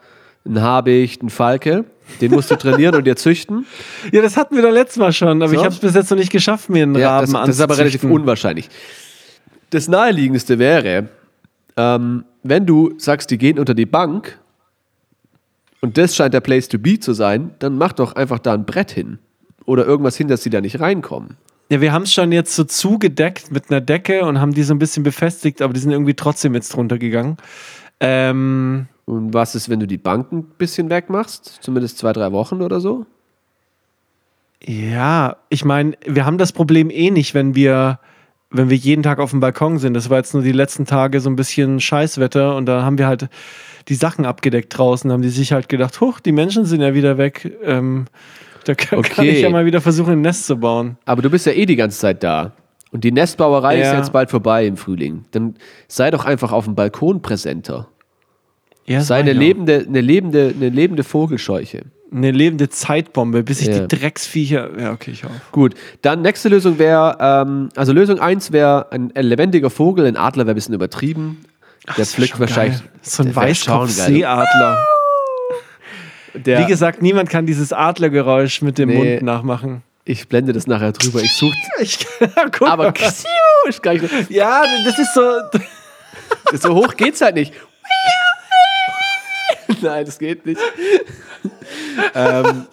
[0.45, 1.85] ein Habicht, ein Falke.
[2.21, 3.65] Den musst du trainieren und dir züchten.
[4.11, 5.55] Ja, das hatten wir doch letztes Mal schon, aber So.
[5.55, 7.61] ich habe es bis jetzt noch nicht geschafft, mir einen Ja, Raben das, das ist
[7.61, 8.11] aber relativ anzuzüchten.
[8.21, 8.69] unwahrscheinlich.
[9.71, 11.09] Das naheliegendste wäre,
[11.77, 14.39] ähm, wenn du sagst, die gehen unter die Bank
[15.81, 18.65] und das scheint der Place to be zu sein, dann mach doch einfach da ein
[18.65, 19.19] Brett hin.
[19.69, 21.37] Oder irgendwas hin, dass sie da nicht reinkommen.
[21.69, 24.73] Ja, wir haben es schon jetzt so zugedeckt mit einer Decke und haben die so
[24.73, 27.37] ein bisschen befestigt, aber die sind irgendwie trotzdem jetzt drunter gegangen.
[27.99, 31.59] Ähm, Und was ist, wenn du die Bank ein bisschen wegmachst?
[31.61, 33.05] Zumindest zwei, drei Wochen oder so?
[34.65, 37.99] ja, ich meine, wir haben das Problem eh nicht, wenn wir,
[38.49, 39.93] wenn wir jeden Tag auf dem Balkon sind.
[39.93, 43.07] Das war jetzt nur die letzten Tage so ein bisschen Scheißwetter und da haben wir
[43.07, 43.29] halt
[43.87, 47.17] die Sachen abgedeckt draußen, haben die sich halt gedacht, huch, die Menschen sind ja wieder
[47.17, 47.55] weg.
[47.63, 48.05] Ähm,
[48.69, 49.29] da kann, kann Okay.
[49.31, 50.97] ich ja mal wieder versuchen, ein Nest zu bauen.
[51.05, 52.53] Aber du bist ja eh die ganze Zeit da.
[52.91, 53.97] Und die Nestbauerei ist Ja.
[53.97, 55.25] jetzt bald vorbei im Frühling.
[55.31, 55.55] Dann
[55.87, 57.87] sei doch einfach auf dem Balkon präsenter.
[58.85, 61.81] Ja, Sei eine lebende, eine lebende, eine lebende Vogelscheuche.
[62.11, 63.85] Eine lebende Zeitbombe, bis ich Ja.
[63.85, 64.69] die Drecksviecher.
[64.79, 65.29] Ja, okay, ich auch.
[65.51, 70.17] Gut, dann nächste Lösung wäre, ähm, also Lösung 1 wäre ein, ein lebendiger Vogel, ein
[70.17, 71.45] Adler wäre ein bisschen übertrieben.
[71.97, 72.79] Der pflückt wahrscheinlich.
[72.79, 72.89] geil.
[73.03, 73.35] So ein.
[73.35, 74.77] Weißkopf-Seeadler.
[76.33, 78.95] Der, Wie gesagt, niemand kann dieses Adlergeräusch mit dem Nee.
[79.13, 79.81] Mund nachmachen.
[80.05, 81.21] ich blende das nachher drüber.
[81.21, 81.53] Ich suche.
[81.81, 81.99] Ich,
[82.61, 82.91] Aber
[83.81, 85.21] gar nicht, ja, das ist so.
[86.57, 87.53] so hoch geht's halt nicht.
[89.81, 90.59] Nein, das geht nicht.
[92.15, 92.65] ähm,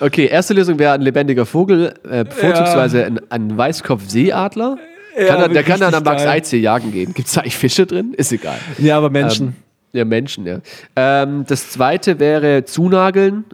[0.00, 4.78] okay, erste Lösung wäre ein lebendiger Vogel, äh, vorzugsweise ein, ein Weißkopf-Seeadler.
[5.18, 6.22] Ja, kann er, der kann dann am Max.
[6.24, 7.12] Eitzee jagen gehen.
[7.12, 8.14] Gibt es da eigentlich Fische drin?
[8.14, 8.58] Ist egal.
[8.78, 9.56] Ja, aber Menschen.
[9.92, 10.60] Ja, Menschen, ja.
[10.96, 13.44] Ähm, das zweite wäre Zunageln.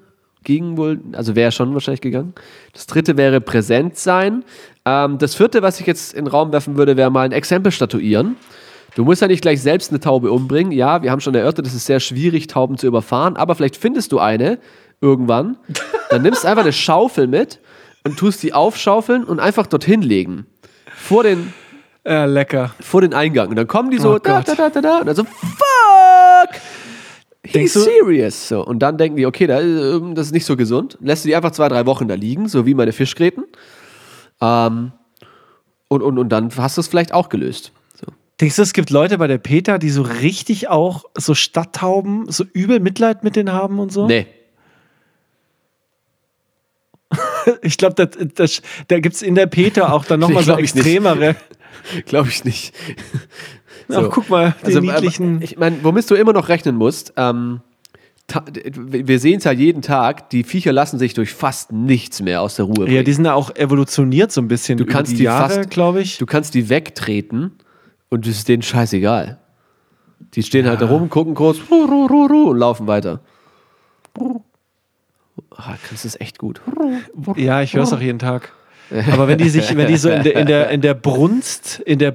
[0.45, 2.33] Ging wohl, also wäre schon wahrscheinlich gegangen.
[2.73, 4.45] Das dritte wäre präsent sein.
[4.85, 7.73] Ähm, das vierte, was ich jetzt in den Raum werfen würde, wäre mal ein Exempel
[7.73, 8.37] statuieren.
[8.95, 10.73] Du musst ja nicht gleich selbst eine Taube umbringen.
[10.73, 14.13] Ja, wir haben schon erörtert, es ist sehr schwierig, Tauben zu überfahren, aber vielleicht findest
[14.13, 14.59] du eine
[15.01, 15.59] irgendwann.
[16.11, 17.61] Dann nimmst einfach eine Schaufel mit
[18.05, 20.47] und tust die aufschaufeln und einfach dorthin legen.
[20.97, 21.53] Vor den,
[22.07, 22.75] Ja, lecker.
[22.81, 23.49] vor den Eingang.
[23.49, 24.99] Und dann kommen die so Oh da, da, da, da, da.
[25.01, 25.88] Und dann so, fuck!
[27.45, 28.49] He's Denkst du- serious.
[28.49, 28.65] So.
[28.65, 30.99] Und dann denken die, okay, da, äh, das ist nicht so gesund.
[31.01, 33.45] Lässt du die einfach zwei, drei Wochen da liegen, so wie meine Fischgräten.
[34.41, 34.93] Ähm,
[35.89, 37.73] und, und, und dann hast du es vielleicht auch gelöst.
[37.99, 38.07] So.
[38.41, 42.45] Denkst du, es gibt Leute bei der Peter, die so richtig auch so Stadttauben, so
[42.53, 44.07] übel Mitleid mit denen haben und so?
[44.07, 44.27] Nee.
[47.63, 50.85] Ich glaube, da gibt es in der Peter auch dann Nee, nochmal so ich nicht.
[50.85, 51.37] extremere.
[52.05, 52.75] Glaube ich nicht.
[53.95, 55.37] Ach, guck mal, die Also, niedlichen.
[55.37, 57.61] aber ich meine, womit du immer noch rechnen musst, ähm,
[58.75, 62.57] wir sehen es ja jeden Tag, die Viecher lassen sich durch fast nichts mehr aus
[62.57, 62.95] der Ruhe bringen.
[62.95, 64.77] ja, die sind ja auch evolutioniert so ein bisschen.
[64.77, 66.19] Du über kannst die, die Jahre, fast- glaube ich.
[66.19, 67.53] Du kannst die wegtreten
[68.11, 69.39] und es ist denen scheißegal.
[70.35, 73.21] Die stehen halt da rum, gucken kurz ru, ru, ru, ru, und laufen weiter.
[75.57, 76.61] Ah, das ist echt gut.
[77.37, 78.53] Ja, ich höre es auch jeden Tag.
[79.13, 81.99] Aber wenn die sich, wenn die so in der, in der, in der Brunst, in
[81.99, 82.11] der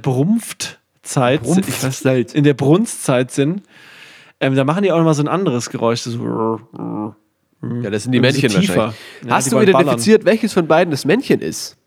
[1.03, 2.33] Brumpfzeit, ich weiß, Brumpfzeit.
[2.33, 3.61] in der Brunstzeit sind,
[4.39, 6.01] ähm, da machen die auch noch mal so ein anderes Geräusch.
[6.01, 6.59] So,
[7.61, 8.95] Ja, das sind die Männchen so wahrscheinlich.
[9.25, 11.77] Ja, Hast du identifiziert, welches von beiden das Männchen ist?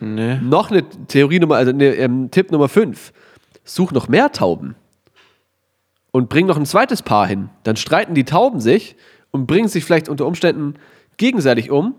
[0.00, 0.36] nee.
[0.36, 3.12] Noch eine Theorie Nummer, also eine, ähm, Tipp Nummer 5.
[3.64, 4.74] Such noch mehr Tauben.
[6.10, 7.50] Und bring noch ein zweites Paar hin.
[7.62, 8.96] Dann streiten die Tauben sich
[9.30, 10.74] und bringen sich vielleicht unter Umständen
[11.18, 11.94] gegenseitig um.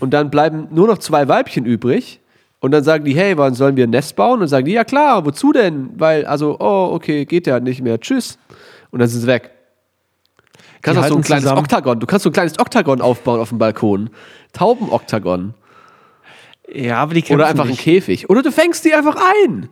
[0.00, 2.20] Und dann bleiben nur noch zwei Weibchen übrig.
[2.60, 4.34] Und dann sagen die, hey, wann sollen wir ein Nest bauen?
[4.34, 5.90] Und dann sagen die, ja klar, wozu denn?
[5.96, 8.00] Weil, also, oh, okay, geht ja nicht mehr.
[8.00, 8.36] Tschüss.
[8.90, 9.52] Und dann sind sie weg.
[10.54, 11.60] Du kannst auch so ein kleines zusammen.
[11.60, 12.00] Oktagon.
[12.00, 14.10] Du kannst so ein kleines Oktagon aufbauen auf dem Balkon.
[14.52, 15.54] Taubenoktagon.
[16.72, 17.80] Ja, aber die Oder einfach ein nicht.
[17.80, 18.28] Käfig.
[18.28, 19.68] Oder du fängst die einfach ein.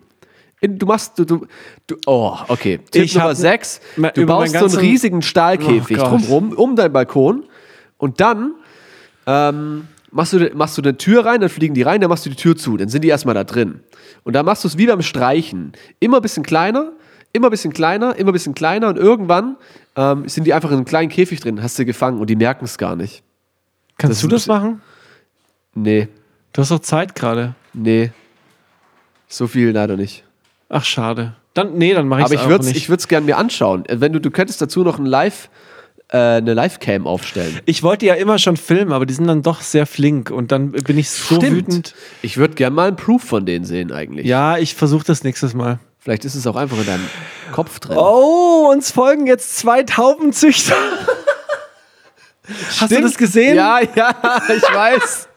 [0.60, 1.46] In- Du machst, du, du,
[1.86, 2.78] du oh, okay.
[2.90, 3.80] Tipp Ich Nummer hab- 6.
[3.96, 6.10] Ma- Du baust so einen riesigen Stahlkäfig Oh Gott.
[6.12, 7.44] drumherum, um deinen Balkon.
[7.98, 8.54] Und dann
[9.26, 12.30] ähm, machst, du, machst du eine Tür rein, dann fliegen die rein, dann machst du
[12.30, 12.76] die Tür zu.
[12.76, 13.80] Dann sind die erstmal da drin.
[14.24, 15.72] Und dann machst du es wie beim Streichen.
[16.00, 16.92] Immer ein bisschen kleiner,
[17.32, 18.88] immer ein bisschen kleiner, immer ein bisschen kleiner.
[18.88, 19.56] Und irgendwann
[19.96, 22.64] ähm, sind die einfach in einem kleinen Käfig drin, hast du gefangen und die merken
[22.64, 23.22] es gar nicht.
[23.98, 24.80] Kannst das du das machen?
[25.74, 26.08] Nee,
[26.52, 27.54] Du hast doch Zeit gerade.
[27.74, 28.10] nee.
[29.28, 30.24] So viel leider nicht.
[30.68, 31.34] Ach, schade.
[31.52, 32.88] Dann, nee, dann mache ich Aber es ich auch würde es nicht.
[32.88, 33.84] ich gerne mir anschauen.
[33.90, 35.50] Wenn du, du könntest dazu noch ein Live,
[36.08, 37.58] äh, eine Live-Cam aufstellen.
[37.64, 40.70] Ich wollte ja immer schon filmen, aber die sind dann doch sehr flink und dann
[40.72, 41.94] bin ich so wütend.
[42.22, 44.26] Ich würde gerne mal einen Proof von denen sehen eigentlich.
[44.26, 45.78] Ja, ich versuche das nächstes Mal.
[45.98, 47.06] Vielleicht ist es auch einfach in deinem
[47.52, 47.96] Kopf drin.
[47.98, 50.76] Oh, uns folgen jetzt zwei Taubenzüchter.
[52.68, 53.04] Hast du Stimmt.
[53.04, 53.56] das gesehen?
[53.56, 54.14] Ja, ja,
[54.56, 55.28] ich weiß.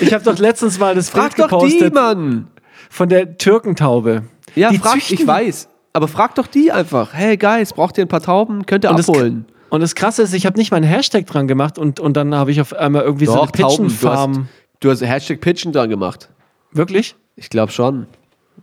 [0.00, 2.48] Ich habe doch letztens mal das frag Bild doch die, Mann.
[2.90, 4.24] von der Türkentaube.
[4.56, 5.68] Ja, die frag, züchten- ich weiß.
[5.92, 7.14] Aber frag doch die einfach.
[7.14, 8.66] Hey, Guys, braucht ihr ein paar Tauben?
[8.66, 9.46] Könnt ihr Und das- abholen.
[9.68, 12.34] Und das Krasse ist, ich habe nicht mal einen Hashtag dran gemacht und, und dann
[12.34, 14.48] habe ich auf einmal irgendwie so Doch, eine Tauben, Pigeon-Farm.
[14.80, 16.28] Du hast Hashtag Pitchen dran gemacht.
[16.72, 17.16] Wirklich?
[17.36, 18.06] Ich glaube schon.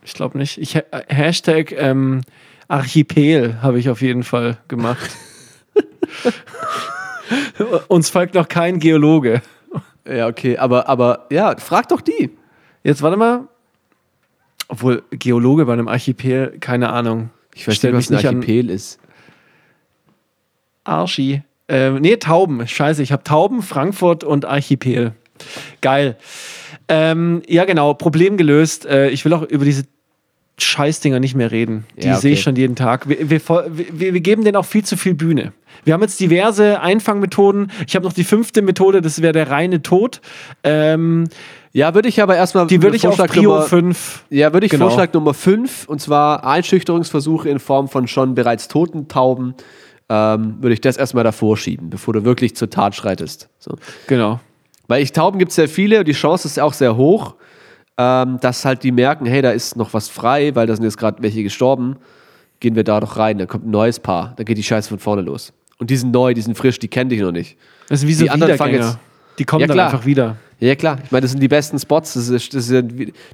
[0.03, 0.57] Ich glaube nicht.
[0.57, 2.21] Ich, ha- Hashtag ähm,
[2.67, 5.09] Archipel habe ich auf jeden Fall gemacht.
[7.87, 9.41] Uns folgt noch kein Geologe.
[10.07, 12.29] Ja, okay, aber, aber ja, frag doch die.
[12.83, 13.47] Jetzt warte mal.
[14.67, 17.29] Obwohl Geologe bei einem Archipel, keine Ahnung.
[17.55, 18.99] Ich nicht, was ein nicht an- Archipel ist.
[20.83, 21.41] Arschi.
[21.67, 22.67] Ähm, nee, Tauben.
[22.67, 25.13] Scheiße, ich habe Tauben, Frankfurt und Archipel.
[25.81, 26.17] Geil.
[26.89, 27.93] Ähm, ja, genau.
[27.93, 28.85] Problem gelöst.
[28.85, 29.83] Äh, ich will auch über diese
[30.59, 31.85] Scheißdinger nicht mehr reden.
[31.97, 32.43] Die Ja, sehe ich okay.
[32.43, 33.07] schon jeden Tag.
[33.09, 35.53] Wir, wir, wir, wir geben denen auch viel zu viel Bühne.
[35.83, 37.71] Wir haben jetzt diverse Einfangmethoden.
[37.87, 40.21] Ich habe noch die fünfte Methode, das wäre der reine Tod.
[40.63, 41.25] Ähm,
[41.71, 42.67] Ja, würde ich aber erstmal.
[42.67, 44.25] die würde ich auf Vorschlag Prio Nummer- 5.
[44.29, 44.89] Ja, würde ich Genau.
[44.89, 49.55] Vorschlag Nummer 5, und zwar Einschüchterungsversuche in Form von schon bereits toten Tauben,
[50.09, 53.49] ähm, würde ich das erstmal davor schieben, bevor du wirklich zur Tat schreitest.
[53.59, 53.75] So.
[54.07, 54.39] Genau.
[54.87, 57.35] Weil ich Tauben gibt es sehr viele und die Chance ist auch sehr hoch,
[57.97, 60.97] ähm, dass halt die merken, hey, da ist noch was frei, weil da sind jetzt
[60.97, 61.95] gerade welche gestorben.
[62.59, 64.99] Gehen wir da doch rein, dann kommt ein neues Paar, dann geht die Scheiße von
[64.99, 65.53] vorne los.
[65.79, 67.57] Und die sind neu, die sind frisch, die kenne ich noch nicht.
[67.89, 68.97] Das sind wie so Die anderen fangen jetzt-
[69.39, 70.37] Die kommen Ja, dann einfach wieder.
[70.59, 70.97] Ja, klar.
[71.03, 72.13] Ich meine, das sind die besten Spots.
[72.13, 72.83] Das ist, das ist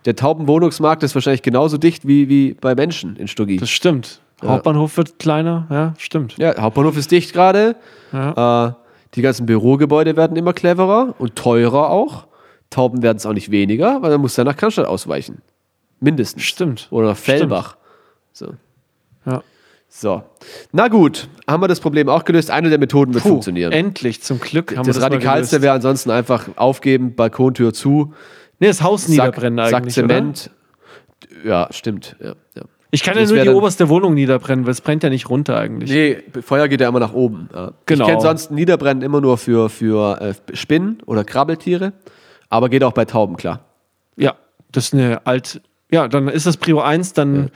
[0.06, 3.58] der Taubenwohnungsmarkt ist wahrscheinlich genauso dicht wie, wie bei Menschen in Stuggi.
[3.58, 4.20] Das stimmt.
[4.42, 4.50] Ja.
[4.50, 6.38] Hauptbahnhof wird kleiner, ja, stimmt.
[6.38, 7.76] Ja, Hauptbahnhof ist dicht gerade.
[8.14, 8.68] Ja.
[8.68, 8.74] Äh,
[9.16, 12.28] die ganzen Bürogebäude werden immer cleverer und teurer auch.
[12.70, 15.42] Tauben werden es auch nicht weniger, weil dann muss er nach Cannstatt ausweichen.
[16.00, 16.44] Mindestens.
[16.44, 16.88] Stimmt.
[16.92, 17.76] Oder nach Fellbach.
[18.32, 18.54] So.
[19.26, 19.42] Ja.
[19.90, 20.22] so.
[20.72, 22.52] Na gut, haben wir das Problem auch gelöst.
[22.52, 23.72] Eine der Methoden wird Puh, funktionieren.
[23.72, 28.14] Endlich, zum Glück haben das wir das Radikalste wäre ansonsten einfach aufgeben, Balkontür zu,
[28.60, 30.08] Nee, das Haus Sack, niederbrennen Sack eigentlich, oder?
[30.08, 30.52] Zement.
[31.46, 32.16] Ja, stimmt.
[32.20, 32.64] Ja, ja.
[32.92, 35.92] Ich kann ja nur die oberste Wohnung niederbrennen, weil es brennt ja nicht runter eigentlich.
[35.92, 37.48] Nee, Feuer geht ja immer nach oben.
[37.54, 37.72] Ja.
[37.86, 38.06] Genau.
[38.06, 41.94] Ich kenne sonst Niederbrennen immer nur für, für äh, Spinnen oder Krabbeltiere,
[42.50, 43.60] aber geht auch bei Tauben, klar.
[44.16, 44.36] Ja,
[44.72, 45.62] das ist eine alt.
[45.92, 47.52] Ja, dann ist das Prio 1, dann.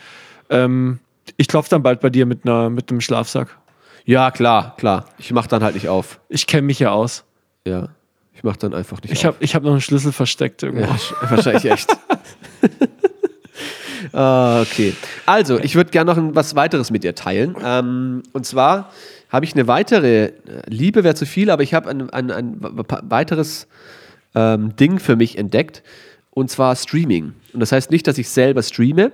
[0.49, 0.99] Ähm,
[1.37, 3.57] ich klopfe dann bald bei dir mit, einer, mit einem Schlafsack.
[4.05, 5.05] Ja, klar, klar.
[5.17, 6.19] Ich mach dann halt nicht auf.
[6.29, 7.23] Ich kenne mich ja aus.
[7.65, 7.87] Ja,
[8.33, 9.35] ich mach dann einfach nicht Ich auf.
[9.35, 10.85] habe ich hab noch einen Schlüssel versteckt irgendwo.
[10.85, 11.97] Ja, sch- wahrscheinlich echt.
[14.11, 14.93] ah, okay.
[15.25, 17.55] Also, ich würde gerne noch was weiteres mit dir teilen.
[17.63, 18.91] Ähm, und zwar
[19.29, 20.33] habe ich eine weitere, äh,
[20.67, 23.67] Liebe wäre zu viel, aber ich habe ein, ein, ein weiteres
[24.35, 25.83] ähm, Ding für mich entdeckt.
[26.31, 27.33] Und zwar Streaming.
[27.53, 29.11] Und das heißt nicht, dass ich selber streame,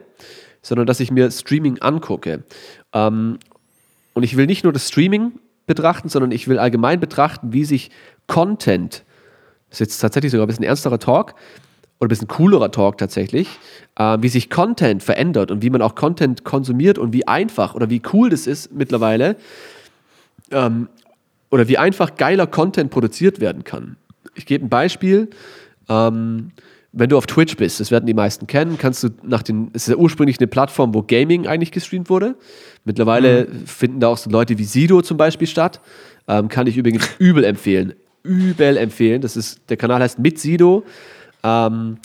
[0.61, 2.43] sondern dass ich mir Streaming angucke.
[2.93, 3.39] Ähm,
[4.13, 5.33] und ich will nicht nur das Streaming
[5.67, 7.91] betrachten, sondern ich will allgemein betrachten, wie sich
[8.27, 9.03] Content,
[9.69, 11.35] das ist jetzt tatsächlich sogar ein bisschen ernsterer Talk
[11.99, 13.47] oder ein bisschen coolerer Talk tatsächlich,
[13.97, 17.89] äh, wie sich Content verändert und wie man auch Content konsumiert und wie einfach oder
[17.89, 19.35] wie cool das ist mittlerweile
[20.51, 20.87] ähm,
[21.51, 23.97] oder wie einfach geiler Content produziert werden kann.
[24.35, 25.29] Ich gebe ein Beispiel.
[25.89, 26.51] Ähm,
[26.91, 29.83] wenn du auf Twitch bist, das werden die meisten kennen, kannst du nach den, es
[29.83, 32.35] ist ja ursprünglich eine Plattform, wo Gaming eigentlich gestreamt wurde.
[32.83, 35.81] Mittlerweile finden da auch so Leute wie Sido zum Beispiel statt.
[36.27, 37.93] Ähm, kann ich übrigens übel empfehlen.
[38.23, 39.21] Übel empfehlen.
[39.21, 40.83] Das ist, der Kanal heißt Mit Sido.
[41.43, 41.97] Ähm,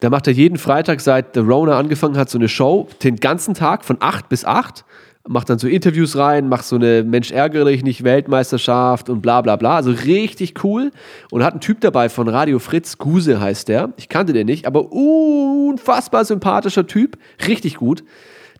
[0.00, 3.54] da macht er jeden Freitag, seit The Rona angefangen hat, so eine Show, den ganzen
[3.54, 4.84] Tag von 8 bis 8.
[5.28, 9.40] Macht dann so Interviews rein, macht so eine Mensch ärgere dich nicht Weltmeisterschaft und bla
[9.40, 9.74] bla bla.
[9.74, 10.92] Also richtig cool.
[11.32, 13.92] Und hat einen Typ dabei von Radio Fritz, Guse heißt der.
[13.96, 17.18] Ich kannte den nicht, aber unfassbar sympathischer Typ.
[17.48, 18.04] Richtig gut.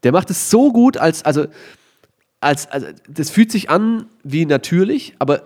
[0.03, 1.47] Der macht es so gut, als, also,
[2.41, 5.43] als, also, das fühlt sich an wie natürlich, aber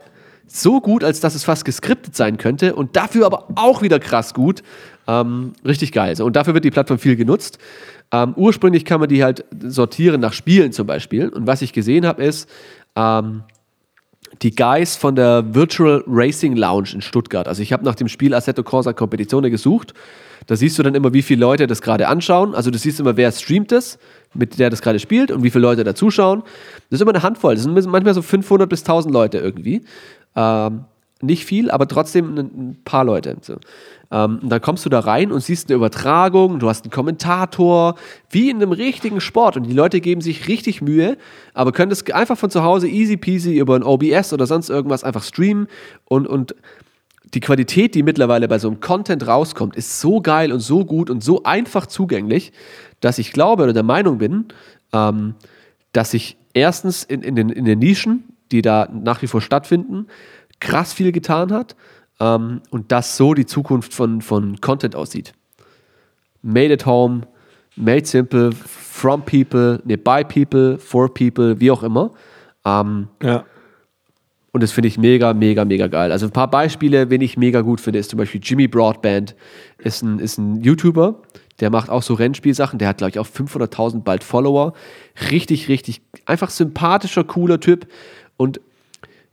[0.52, 4.34] so gut, als dass es fast geskriptet sein könnte und dafür aber auch wieder krass
[4.34, 4.62] gut.
[5.06, 6.20] Ähm, richtig geil.
[6.20, 7.58] Und dafür wird die Plattform viel genutzt.
[8.12, 11.28] Ähm, ursprünglich kann man die halt sortieren nach Spielen zum Beispiel.
[11.28, 12.48] Und was ich gesehen habe, ist
[12.96, 13.44] ähm,
[14.42, 17.46] die Guys von der Virtual Racing Lounge in Stuttgart.
[17.46, 19.94] Also ich habe nach dem Spiel Assetto Corsa Competizione gesucht.
[20.46, 22.54] Da siehst du dann immer, wie viele Leute das gerade anschauen.
[22.54, 23.98] Also du siehst immer, wer streamt das,
[24.34, 26.42] mit der das gerade spielt und wie viele Leute da zuschauen.
[26.88, 27.54] Das ist immer eine Handvoll.
[27.54, 29.82] Das sind manchmal so 500 bis 1000 Leute irgendwie.
[30.36, 30.84] Ähm,
[31.22, 33.36] nicht viel, aber trotzdem ein, paar Leute.
[33.42, 33.56] So.
[34.10, 37.96] Ähm, und dann kommst du da rein und siehst eine Übertragung, du hast einen Kommentator,
[38.30, 39.56] wie in einem richtigen Sport.
[39.56, 41.18] Und die Leute geben sich richtig Mühe,
[41.52, 45.04] aber können das einfach von zu Hause easy peasy über ein OBS oder sonst irgendwas
[45.04, 45.68] einfach streamen.
[46.06, 46.54] Und, und
[47.34, 51.10] die Qualität, die mittlerweile bei so einem Content rauskommt, ist so geil und so gut
[51.10, 52.52] und so einfach zugänglich,
[53.00, 54.46] dass ich glaube oder der Meinung bin,
[54.92, 55.34] ähm,
[55.92, 60.06] dass sich erstens in, in, den, in den Nischen, die da nach wie vor stattfinden,
[60.60, 61.76] krass viel getan hat
[62.20, 65.32] ähm, und dass so die Zukunft von, von Content aussieht.
[66.42, 67.22] Made at home,
[67.76, 72.12] made simple, from people, ne, by people, for people, wie auch immer.
[72.64, 73.44] Ähm, Ja.
[74.52, 76.10] Und das finde ich mega, mega, mega geil.
[76.10, 79.36] Also ein paar Beispiele, wen ich mega gut finde, ist zum Beispiel Jimmy Broadband,
[79.78, 81.22] ist ein, ist ein YouTuber,
[81.60, 82.78] der macht auch so Rennspielsachen.
[82.78, 84.72] Der hat, glaube ich, auch 500.000 bald Follower.
[85.30, 87.86] Richtig, richtig, einfach sympathischer, cooler Typ.
[88.40, 88.58] Und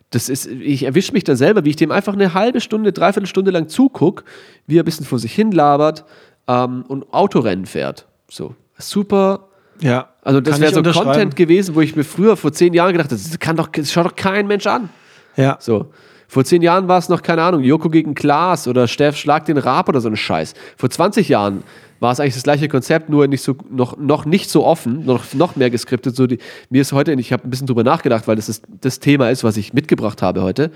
[0.09, 3.25] das ist, ich erwische mich da selber, wie ich dem einfach eine halbe Stunde, dreiviertel
[3.25, 4.25] Stunde lang zugucke,
[4.65, 6.03] wie er ein bisschen vor sich hin labert
[6.49, 8.05] ähm, und Autorennen fährt.
[8.29, 9.47] So, super.
[9.79, 10.09] Ja.
[10.23, 13.21] Also das wäre so Content gewesen, wo ich mir früher vor zehn Jahren gedacht habe,
[13.21, 14.89] das kann doch, das schaut doch kein Mensch an.
[15.37, 15.55] Ja.
[15.61, 15.85] So.
[16.27, 19.57] Vor zehn Jahren war es noch, keine Ahnung, Joko gegen Klaas oder Steff Schlag den
[19.57, 20.53] Rab oder so ein Scheiß.
[20.75, 21.63] Vor 20 Jahren
[21.99, 25.33] war es eigentlich das gleiche Konzept, nur nicht so, noch, noch nicht so offen, noch,
[25.33, 26.15] noch mehr geskriptet.
[26.15, 26.39] So die,
[26.69, 29.43] mir ist heute, ich habe ein bisschen drüber nachgedacht, weil das ist, das Thema ist,
[29.43, 30.71] was ich mitgebracht habe heute.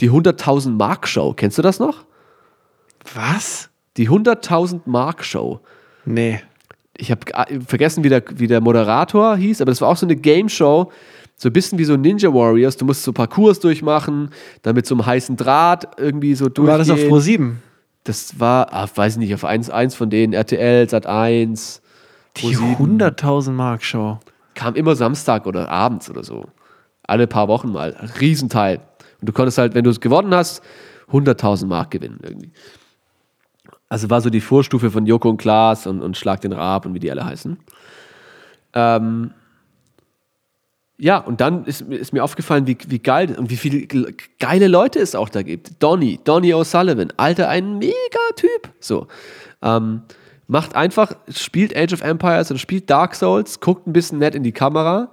[0.00, 1.34] Die 100.000 Mark Show.
[1.34, 2.04] Kennst du das noch?
[3.14, 3.70] Was?
[3.96, 5.60] Die 100.000 Mark Show.
[6.04, 6.40] Nee.
[6.96, 7.20] Ich habe
[7.66, 10.92] vergessen, wie der, wie der Moderator hieß, aber das war auch so eine Game Show.
[11.36, 12.76] So ein bisschen wie so Ninja Warriors.
[12.76, 14.30] Du musst so Parcours durchmachen,
[14.62, 16.68] dann mit so einem heißen Draht irgendwie so durchgehen.
[16.68, 17.60] War das auf Pro 7?
[18.04, 21.82] Das war, ah, weiß ich nicht, auf eins, eins von denen, RTL, Sat 1.
[22.36, 24.18] Die 100.000 Mark Show.
[24.54, 26.46] Kam immer Samstag oder abends oder so.
[27.04, 27.90] Alle paar Wochen mal.
[28.20, 28.80] Riesenteil.
[29.20, 30.62] Und du konntest halt, wenn du es gewonnen hast,
[31.10, 32.52] 100.000 Mark gewinnen irgendwie.
[33.88, 36.94] Also war so die Vorstufe von Joko und Klaas und, und Schlag den Raab und
[36.94, 37.58] wie die alle heißen.
[38.74, 39.32] Ähm,
[41.02, 43.88] ja, und dann ist, ist, mir aufgefallen, wie, wie geil und wie viele
[44.38, 45.82] geile Leute es auch da gibt.
[45.82, 48.68] Donny, Donny O'Sullivan, Alter, ein Mega-Typ.
[48.78, 49.08] So.
[49.62, 50.02] Ähm,
[50.46, 54.44] macht einfach, spielt Age of Empires oder spielt Dark Souls, guckt ein bisschen nett in
[54.44, 55.08] die Kamera,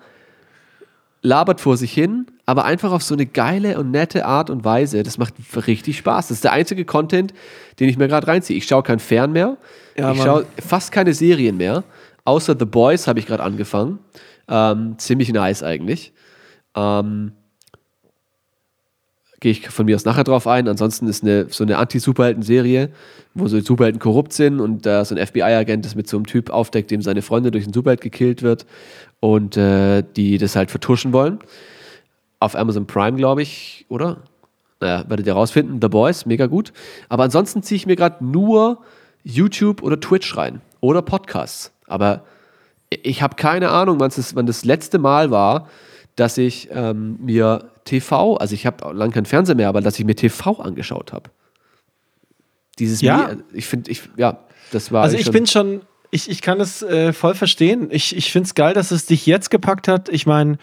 [1.24, 5.02] labert vor sich hin, aber einfach auf so eine geile und nette Art und Weise.
[5.02, 5.34] Das macht
[5.66, 6.28] richtig Spaß.
[6.28, 7.34] Das ist der einzige Content,
[7.80, 8.56] den ich mir gerade reinziehe.
[8.56, 9.58] Ich schaue kein Fern mehr.
[9.98, 11.84] Ja, ich schaue fast keine Serien mehr.
[12.26, 13.98] Außer The Boys habe ich gerade angefangen.
[14.50, 16.14] Ähm, ziemlich nice eigentlich.
[16.76, 17.34] Ähm,
[19.42, 20.68] Gehe ich von mir aus nachher drauf ein.
[20.68, 22.90] Ansonsten ist eine, so eine Anti-Superhelden-Serie,
[23.36, 26.50] wo so Superhelden korrupt sind und äh, so ein FBI-Agent das mit so einem Typ
[26.50, 28.66] aufdeckt, dem seine Freunde durch einen Superheld gekillt wird
[29.22, 31.40] und äh, die das halt vertuschen wollen.
[32.40, 34.24] Auf Amazon Prime, glaube ich, oder?
[34.82, 35.80] Naja, werdet ihr rausfinden.
[35.82, 36.74] The Boys, mega gut.
[37.08, 38.82] Aber ansonsten ziehe ich mir gerade nur
[39.24, 41.72] YouTube oder Twitch rein oder Podcasts.
[41.88, 42.24] Aber
[42.90, 45.70] ich habe keine Ahnung, wann das, wann das letzte Mal war,
[46.16, 50.06] dass ich ähm, mir TV, also ich habe lange kein Fernseher mehr, aber dass ich
[50.06, 51.30] mir TV angeschaut habe.
[52.78, 53.32] Dieses, ja.
[53.54, 54.40] ich finde, ich, ja,
[54.72, 55.04] das war.
[55.04, 55.82] Also ich bin schon,
[56.12, 57.90] ich, ich kann es äh, voll verstehen.
[57.92, 60.10] Ich, ich finde es geil, dass es dich jetzt gepackt hat.
[60.10, 60.58] Ich meine,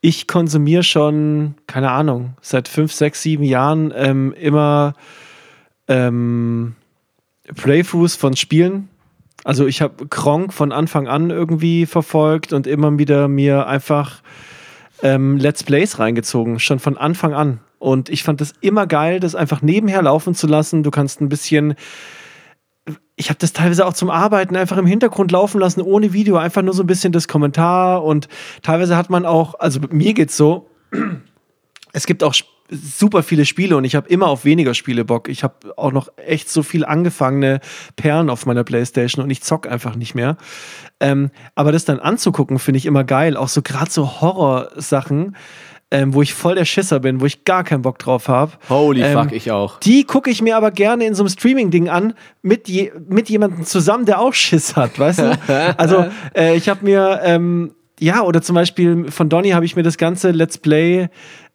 [0.00, 4.94] ich konsumiere schon, keine Ahnung, seit fünf, sechs, sieben Jahren ähm, immer
[5.88, 6.74] ähm,
[7.54, 8.89] Playthroughs von Spielen
[9.44, 14.22] also ich habe Kronk von Anfang an irgendwie verfolgt und immer wieder mir einfach
[15.02, 17.60] ähm, Let's Plays reingezogen, schon von Anfang an.
[17.78, 20.82] Und ich fand das immer geil, das einfach nebenher laufen zu lassen.
[20.82, 21.76] Du kannst ein bisschen
[23.16, 26.62] ich habe das teilweise auch zum Arbeiten einfach im Hintergrund laufen lassen, ohne Video, einfach
[26.62, 28.28] nur so ein bisschen das Kommentar und
[28.62, 30.70] teilweise hat man auch, also mir geht's so,
[31.92, 32.34] es gibt auch
[32.70, 35.28] super viele Spiele und ich habe immer auf weniger Spiele Bock.
[35.28, 37.60] Ich habe auch noch echt so viel angefangene
[37.96, 40.36] Perlen auf meiner Playstation und ich zock einfach nicht mehr.
[41.00, 43.36] Ähm, aber das dann anzugucken, finde ich immer geil.
[43.36, 45.36] Auch so gerade so Horrorsachen.
[45.92, 48.52] Ähm, wo ich voll der Schisser bin, wo ich gar keinen Bock drauf habe.
[48.68, 49.80] Holy ähm, fuck, ich auch.
[49.80, 53.64] Die gucke ich mir aber gerne in so einem Streaming-Ding an, mit, je, mit jemandem
[53.64, 55.38] zusammen, der auch Schiss hat, weißt du?
[55.76, 56.06] also,
[56.36, 59.98] äh, ich habe mir, ähm, ja, oder zum Beispiel von Donny habe ich mir das
[59.98, 61.08] ganze Let's Play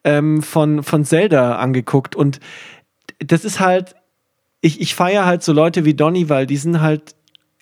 [0.06, 2.40] ähm, von, von Zelda angeguckt und
[3.20, 3.96] das ist halt,
[4.62, 7.16] ich, ich feiere halt so Leute wie Donny, weil die sind halt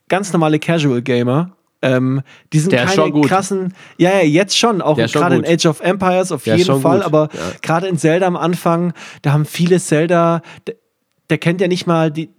[0.10, 1.56] ganz normale Casual Gamer.
[1.82, 2.22] Ähm,
[2.54, 6.32] die sind Der keine krassen, ja, ja, jetzt schon, auch gerade in Age of Empires
[6.32, 7.06] auf der jeden Fall, gut.
[7.06, 7.39] aber ja.
[7.62, 10.76] gerade in Zelda am Anfang, da haben viele Zelda, der,
[11.30, 12.30] der kennt ja nicht mal die,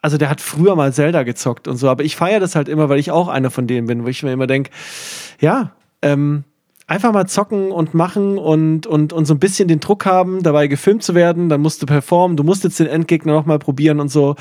[0.00, 2.88] also der hat früher mal Zelda gezockt und so, aber ich feiere das halt immer,
[2.88, 4.70] weil ich auch einer von denen bin, wo ich mir immer denke,
[5.38, 6.44] ja, ähm,
[6.86, 10.66] einfach mal zocken und machen und, und, und so ein bisschen den Druck haben, dabei
[10.66, 11.48] gefilmt zu werden.
[11.48, 14.36] Dann musst du performen, du musst jetzt den Endgegner nochmal probieren und so.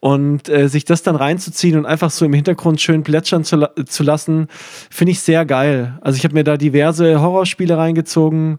[0.00, 4.02] Und äh, sich das dann reinzuziehen und einfach so im Hintergrund schön plätschern zu, zu
[4.02, 4.48] lassen,
[4.90, 5.98] finde ich sehr geil.
[6.00, 8.58] Also ich habe mir da diverse Horrorspiele reingezogen,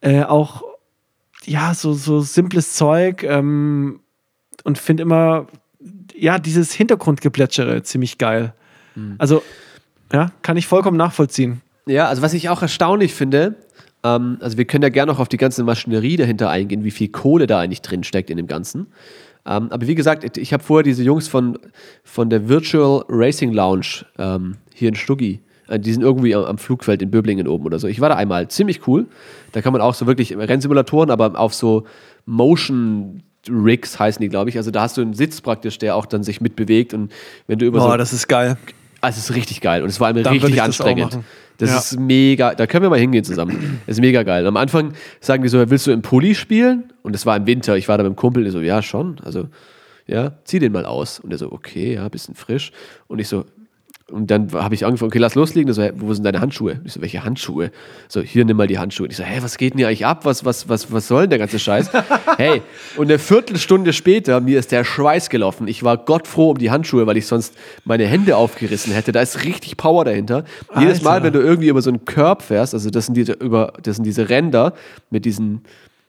[0.00, 0.62] äh, auch
[1.44, 4.00] ja, so, so simples Zeug ähm,
[4.64, 5.46] und finde immer,
[6.14, 8.54] ja, dieses Hintergrundgeplätschere ziemlich geil.
[8.94, 9.16] Mhm.
[9.18, 9.42] Also,
[10.12, 11.62] ja, kann ich vollkommen nachvollziehen.
[11.86, 13.56] Ja, also was ich auch erstaunlich finde,
[14.04, 17.08] ähm, also wir können ja gerne noch auf die ganze Maschinerie dahinter eingehen, wie viel
[17.08, 18.88] Kohle da eigentlich drin steckt in dem Ganzen.
[19.44, 21.58] Ähm, aber wie gesagt, ich habe vorher diese Jungs von,
[22.04, 26.58] von der Virtual Racing Lounge ähm, hier in Stuggi, Äh, Die sind irgendwie am am
[26.58, 27.88] Flugfeld in Böblingen oben oder so.
[27.88, 29.06] Ich war da einmal, ziemlich cool.
[29.50, 31.84] Da kann man auch so wirklich Rennsimulatoren, aber auf so
[32.26, 34.56] Motion Rigs heißen die, glaube ich.
[34.56, 37.10] Also da hast du einen Sitz praktisch, der auch dann sich mitbewegt und
[37.48, 38.56] wenn du über Boah, so das ist geil.
[39.02, 41.12] Also es ist richtig geil und es war Dann würd richtig das anstrengend.
[41.12, 41.24] machen.
[41.58, 41.76] Das Ja.
[41.78, 43.80] ist mega, da können wir mal hingehen zusammen.
[43.86, 44.46] Das ist mega geil.
[44.46, 46.92] Am Anfang sagen die so, willst du im Pulli spielen?
[47.02, 49.16] Und es war im Winter, ich war da mit dem Kumpel, der so, ja schon,
[49.22, 49.48] also
[50.06, 51.20] ja, zieh den mal aus.
[51.20, 52.72] Und der so, okay, ja, bisschen frisch.
[53.06, 53.44] Und ich so,
[54.12, 55.66] und dann habe ich angefangen, okay, lass loslegen.
[55.66, 56.80] Der so, hä, wo sind deine Handschuhe?
[56.84, 57.70] Ich so, welche Handschuhe?
[58.08, 59.06] So, hier, nimm mal die Handschuhe.
[59.06, 60.24] Und ich so, hä, was geht denn hier eigentlich ab?
[60.24, 61.90] Was, was, was, was soll denn der ganze Scheiß?
[62.36, 62.62] hey,
[62.96, 65.66] und eine Viertelstunde später, mir ist der Schweiß gelaufen.
[65.66, 67.54] Ich war gottfroh um die Handschuhe, weil ich sonst
[67.84, 69.12] meine Hände aufgerissen hätte.
[69.12, 70.44] Da ist richtig Power dahinter.
[70.78, 71.24] Jedes Mal, Alter.
[71.26, 74.04] wenn du irgendwie über so einen Curb fährst, also das sind diese, über, das sind
[74.04, 74.74] diese Ränder
[75.10, 75.62] mit diesen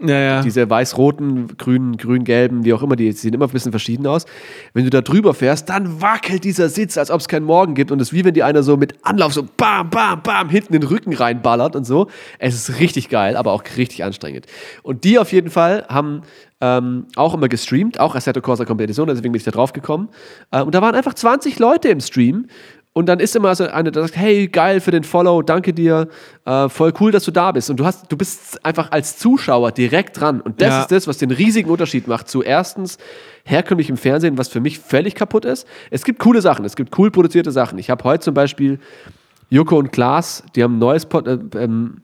[0.06, 0.42] Ja, ja.
[0.42, 4.26] diese weiß-roten, grünen, grün-gelben, wie auch immer, die sehen immer ein bisschen verschieden aus.
[4.74, 7.90] Wenn du da drüber fährst, dann wackelt dieser Sitz, als ob es keinen Morgen gibt.
[7.90, 10.74] Und es ist wie wenn die einer so mit Anlauf so bam, bam, bam hinten
[10.74, 12.08] den Rücken reinballert und so.
[12.38, 14.46] Es ist richtig geil, aber auch richtig anstrengend.
[14.82, 16.24] Und die auf jeden Fall haben
[16.60, 20.10] ähm, auch immer gestreamt, auch Assetto Corsa Competition, deswegen bin ich da drauf gekommen.
[20.52, 22.48] Äh, und da waren einfach 20 Leute im Stream.
[22.96, 26.08] Und dann ist immer so einer, der sagt, hey, geil für den Follow, danke dir,
[26.46, 27.72] äh, voll cool, dass du da bist.
[27.72, 30.42] Und du hast, du bist einfach als Zuschauer direkt dran.
[30.42, 30.82] Und das Ja.
[30.82, 33.00] ist das, was den riesigen Unterschied macht zu erstens
[33.46, 35.68] herkömmlichem Fernsehen, was für mich völlig kaputt ist.
[35.90, 37.80] Es gibt coole Sachen, es gibt cool produzierte Sachen.
[37.80, 38.80] Ich habe heute zum Beispiel
[39.50, 42.02] Joko und Klaas, die haben ein neues Pod, äh, ähm,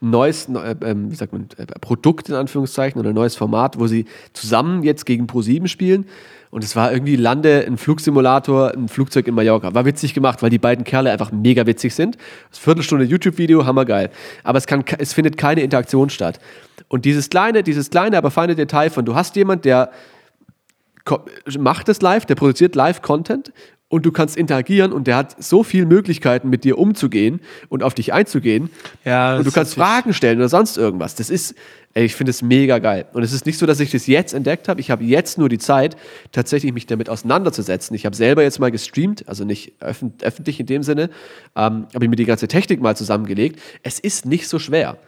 [0.00, 4.06] neues, äh, ähm, wie sagt man, äh, Produkt in Anführungszeichen oder neues Format, wo sie
[4.32, 6.06] zusammen jetzt gegen Pro7 spielen.
[6.50, 9.72] Und es war irgendwie Lande, ein Flugsimulator, ein Flugzeug in Mallorca.
[9.72, 12.16] War witzig gemacht, weil die beiden Kerle einfach mega witzig sind.
[12.50, 14.10] Das Viertelstunde YouTube-Video, hammergeil.
[14.42, 16.40] Aber es, kann, es findet keine Interaktion statt.
[16.88, 19.92] Und dieses kleine, dieses kleine, aber feine Detail von, du hast jemand, der
[21.58, 23.52] macht es live, der produziert Live-Content
[23.90, 27.92] und du kannst interagieren und der hat so viele Möglichkeiten, mit dir umzugehen und auf
[27.92, 28.70] dich einzugehen.
[29.04, 31.16] Ja, und du kannst Fragen stellen oder sonst irgendwas.
[31.16, 31.56] Das ist,
[31.94, 33.06] ey, ich finde es mega geil.
[33.12, 34.80] Und es ist nicht so, dass ich das jetzt entdeckt habe.
[34.80, 35.96] Ich habe jetzt nur die Zeit,
[36.30, 37.96] tatsächlich mich damit auseinanderzusetzen.
[37.96, 41.10] Ich habe selber jetzt mal gestreamt, also nicht öffentlich in dem Sinne,
[41.56, 43.60] ähm, habe ich mir die ganze Technik mal zusammengelegt.
[43.82, 44.98] Es ist nicht so schwer.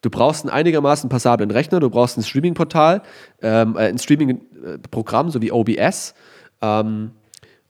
[0.00, 3.02] Du brauchst einen einigermaßen passablen Rechner, du brauchst ein Streaming-Portal,
[3.42, 6.14] ähm, äh, ein Streaming-Programm, so wie OBS.
[6.62, 7.10] Ähm,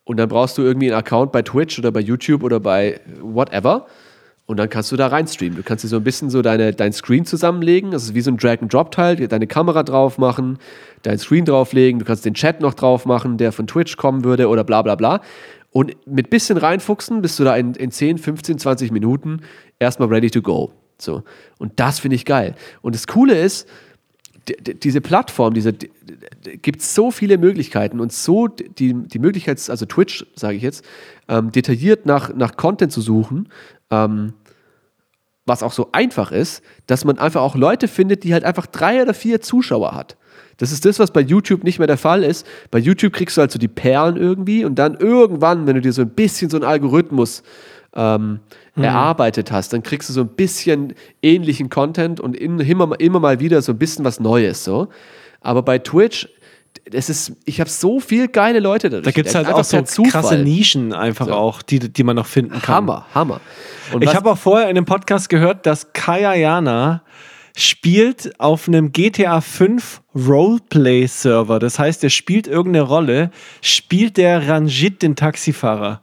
[0.05, 3.87] und dann brauchst du irgendwie einen Account bei Twitch oder bei YouTube oder bei whatever.
[4.47, 5.57] Und dann kannst du da rein streamen.
[5.57, 7.93] Du kannst dir so ein bisschen so deine, dein Screen zusammenlegen.
[7.93, 9.27] Das ist wie so ein Drag-and-Drop-Teil.
[9.27, 10.59] Deine Kamera drauf machen,
[11.03, 11.99] dein Screen drauflegen.
[11.99, 14.97] Du kannst den Chat noch drauf machen, der von Twitch kommen würde oder bla bla
[14.97, 15.23] bla.
[15.71, 19.41] Und mit bisschen reinfuchsen bist du da in, in 10, 15, 20 Minuten
[19.79, 20.73] erstmal ready to go.
[20.99, 21.23] So.
[21.59, 22.55] Und das finde ich geil.
[22.83, 23.67] Und das Coole ist,
[24.49, 30.57] diese Plattform, diese gibt so viele Möglichkeiten und so die, die Möglichkeit, also Twitch, sage
[30.57, 30.85] ich jetzt,
[31.29, 33.49] ähm, detailliert nach, nach Content zu suchen,
[33.91, 34.35] ähm,
[35.47, 39.03] was auch so einfach ist, dass man einfach auch Leute findet, die halt einfach drei
[39.03, 40.17] oder vier Zuschauer hat.
[40.57, 42.47] Das ist das, was bei YouTube nicht mehr der Fall ist.
[42.71, 45.93] Bei YouTube kriegst du halt so die Perlen irgendwie und dann irgendwann, wenn du dir
[45.93, 47.43] so ein bisschen so einen Algorithmus
[47.95, 48.41] ähm,
[48.77, 53.41] erarbeitet hast, dann kriegst du so ein bisschen ähnlichen Content und in, immer, immer mal
[53.41, 54.65] wieder so ein bisschen was Neues.
[54.65, 54.89] So.
[55.41, 56.29] Aber bei Twitch,
[56.91, 59.05] das ist, ich habe so viele geile Leute dadurch.
[59.05, 60.43] Da gibt es halt auch so per krasse Zufall.
[60.43, 62.77] Nischen einfach auch, die, die man noch finden kann.
[62.77, 63.41] Hammer, Hammer.
[63.93, 67.03] Und Ich habe auch vorher in dem Podcast gehört, dass Kaya Jana
[67.57, 71.61] spielt auf einem GTA 5 Roleplay-Server.
[71.61, 73.31] Das heißt, er spielt irgendeine Rolle,
[73.63, 76.03] spielt der Ranjit den Taxifahrer.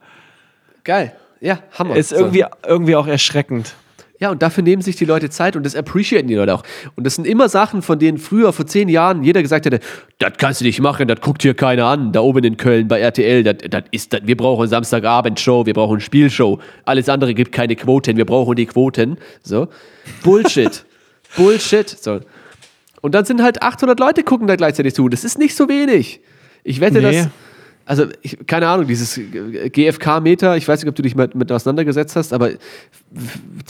[0.85, 1.13] geil.
[1.41, 1.95] Ja, Hammer.
[1.97, 2.15] Ist So.
[2.17, 3.73] irgendwie, irgendwie auch erschreckend.
[4.19, 6.61] Ja, und dafür nehmen sich die Leute Zeit und das appreciaten die Leute auch.
[6.95, 9.79] Und das sind immer Sachen, von denen früher, vor zehn Jahren, jeder gesagt hätte,
[10.19, 12.11] das kannst du nicht machen, das guckt hier keiner an.
[12.11, 15.99] Da oben in Köln bei RTL, das, das ist, das, wir brauchen Samstagabend-Show, wir brauchen
[15.99, 16.59] Spielshow.
[16.85, 19.17] Alles andere gibt keine Quoten, wir brauchen die Quoten.
[19.41, 19.69] So.
[20.23, 20.85] Bullshit.
[21.35, 21.89] Bullshit.
[21.89, 22.19] So.
[23.01, 25.09] Und dann sind halt 800 Leute gucken da gleichzeitig zu.
[25.09, 26.19] Das ist nicht so wenig.
[26.63, 27.23] Ich wette, Nee.
[27.23, 27.27] dass
[27.91, 32.15] also ich, keine Ahnung, dieses GFK-Meter, ich weiß nicht, ob du dich mit, mit auseinandergesetzt
[32.15, 32.51] hast, aber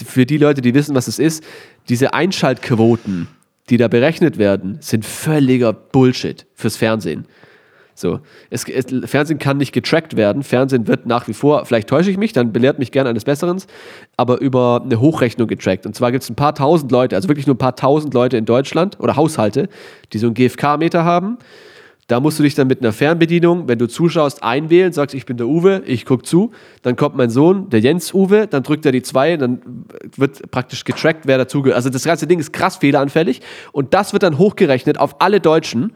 [0.06, 1.44] für die Leute, die wissen, was es ist,
[1.90, 3.30] diese Einschaltquoten,
[3.72, 7.26] die da berechnet werden, sind völliger Bullshit fürs Fernsehen.
[7.96, 8.20] So,
[8.52, 10.44] es, es, Fernsehen kann nicht getrackt werden.
[10.44, 13.60] Fernsehen wird nach wie vor, vielleicht täusche ich mich, dann belehrt mich gerne eines Besseren,
[14.18, 15.88] aber über eine Hochrechnung getrackt.
[15.88, 18.38] Und zwar gibt es ein paar tausend Leute, also wirklich nur ein paar tausend Leute
[18.38, 19.68] in Deutschland oder Haushalte,
[20.14, 21.40] die so einen GFK-Meter haben.
[22.12, 25.38] Da musst du dich dann mit einer Fernbedienung, wenn du zuschaust, einwählen, sagst, ich bin
[25.38, 26.52] der Uwe, ich gucke zu.
[26.82, 29.62] Dann kommt mein Sohn, der Jens Uwe, dann drückt er die zwei, dann
[30.18, 31.78] wird praktisch getrackt, wer dazugehört.
[31.78, 33.40] Also das ganze Ding ist krass fehleranfällig
[33.72, 35.94] und das wird dann hochgerechnet auf alle Deutschen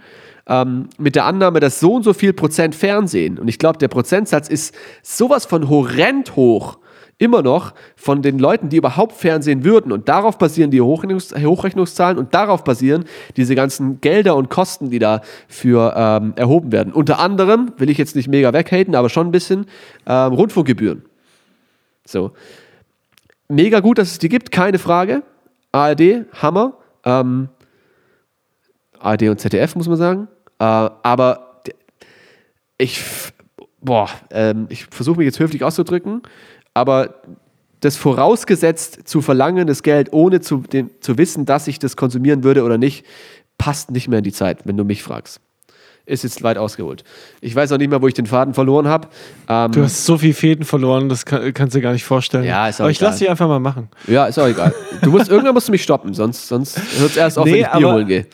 [0.47, 3.37] ähm, mit der Annahme, dass so und so viel Prozent Fernsehen.
[3.37, 6.77] Und ich glaube, der Prozentsatz ist sowas von horrend hoch
[7.17, 12.17] immer noch von den Leuten, die überhaupt Fernsehen würden und darauf basieren die Hochrechnungs Hochrechnungszahlen
[12.17, 13.05] und darauf basieren
[13.37, 16.91] diese ganzen Gelder und Kosten, die dafür ähm, erhoben werden.
[16.91, 19.65] Unter anderem, will ich jetzt nicht mega weghaten, aber schon ein bisschen,
[20.05, 21.05] ähm, Rundfunkgebühren.
[22.05, 22.31] So.
[23.47, 25.23] Mega gut, dass es die gibt, keine Frage.
[25.71, 26.77] ARD, Hammer.
[27.03, 27.49] Ähm,
[28.99, 30.27] ARD und ZDF, muss man sagen.
[30.59, 31.61] Äh, aber
[32.77, 33.01] ich,
[33.81, 36.23] boah, ähm, ich versuche mich jetzt höflich auszudrücken,
[36.75, 37.15] aber
[37.79, 42.43] das vorausgesetzt zu verlangen, das Geld, ohne zu, dem, zu wissen, dass ich das konsumieren
[42.43, 43.05] würde oder nicht,
[43.57, 45.41] passt nicht mehr in die Zeit, wenn du mich fragst
[46.05, 47.03] ist jetzt weit ausgeholt.
[47.41, 49.07] Ich weiß auch nicht mehr, wo ich den Faden verloren habe.
[49.47, 52.43] Ähm, du hast so viele Fäden verloren, das kann, kannst du dir gar nicht vorstellen.
[52.43, 53.89] Ja, ist auch Aber ich lasse dich einfach mal machen.
[54.07, 54.73] Ja, ist auch egal.
[55.01, 57.61] Du musst, irgendwann musst du mich stoppen, sonst, sonst hört es erst auf, nee, wenn
[57.61, 58.27] ich Bier holen gehe.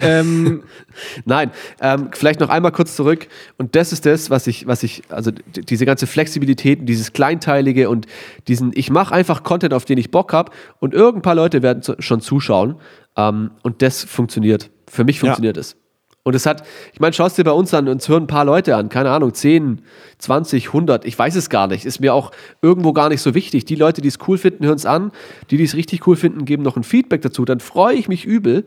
[0.00, 0.62] Ähm,
[1.24, 1.50] Nein,
[1.80, 3.28] ähm, vielleicht noch einmal kurz zurück.
[3.56, 8.06] Und das ist das, was ich, was ich, also diese ganze Flexibilität, dieses Kleinteilige und
[8.46, 11.82] diesen, ich mache einfach Content, auf den ich Bock habe und irgendein paar Leute werden
[11.98, 12.76] schon zuschauen.
[13.16, 14.70] Ähm, und das funktioniert.
[14.88, 15.72] Für mich funktioniert es.
[15.72, 15.87] Ja.
[16.24, 16.62] Und es hat,
[16.92, 19.32] ich meine, schaust dir bei uns an, uns hören ein paar Leute an, keine Ahnung,
[19.32, 19.82] 10,
[20.18, 23.64] 20, 100, ich weiß es gar nicht, ist mir auch irgendwo gar nicht so wichtig.
[23.64, 25.12] Die Leute, die es cool finden, hören es an,
[25.50, 28.24] die, die es richtig cool finden, geben noch ein Feedback dazu, dann freue ich mich
[28.24, 28.66] übel.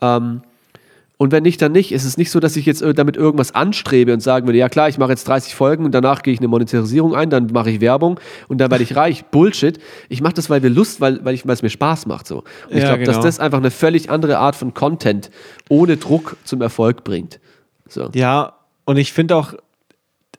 [0.00, 0.42] Ähm,
[1.20, 1.90] und wenn nicht, dann nicht.
[1.90, 4.68] Es ist nicht so, dass ich jetzt äh, damit irgendwas anstrebe und sagen würde, ja
[4.68, 7.70] klar, ich mache jetzt 30 Folgen und danach gehe ich eine Monetarisierung ein, dann mache
[7.70, 9.24] ich Werbung und dann werde ich reich.
[9.26, 9.80] Bullshit.
[10.08, 12.28] Ich mache das, weil wir Lust, weil, weil, weil es mir Spaß macht.
[12.28, 12.38] So.
[12.38, 13.12] Und ja, ich glaube, genau.
[13.12, 15.30] dass das einfach eine völlig andere Art von Content
[15.68, 17.40] ohne Druck zum Erfolg bringt.
[17.88, 18.10] So.
[18.14, 18.52] Ja,
[18.84, 19.54] und ich finde auch,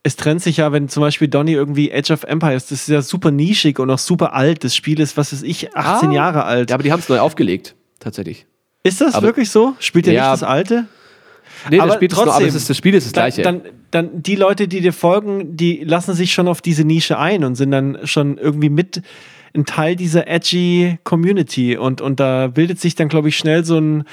[0.03, 3.01] es trennt sich ja, wenn zum Beispiel Donny irgendwie Age of Empires, das ist ja
[3.01, 4.63] super nischig und auch super alt.
[4.63, 6.69] Das Spiel ist, was weiß ich, 18 ah, Jahre alt.
[6.69, 8.45] Ja, aber die haben es neu aufgelegt, tatsächlich.
[8.84, 9.75] Ist das aber, wirklich so?
[9.80, 10.86] Spielt ihr ja, nicht das alte?
[11.69, 13.41] Nee, aber das, Spiel trotzdem, nur, aber das, ist, das Spiel ist das gleiche.
[13.41, 17.17] Dann, dann, dann die Leute, die dir folgen, die lassen sich schon auf diese Nische
[17.17, 19.01] ein und sind dann schon irgendwie mit
[19.53, 23.77] ein Teil dieser edgy Community und, und da bildet sich dann, glaube ich, schnell so
[23.80, 24.03] ein,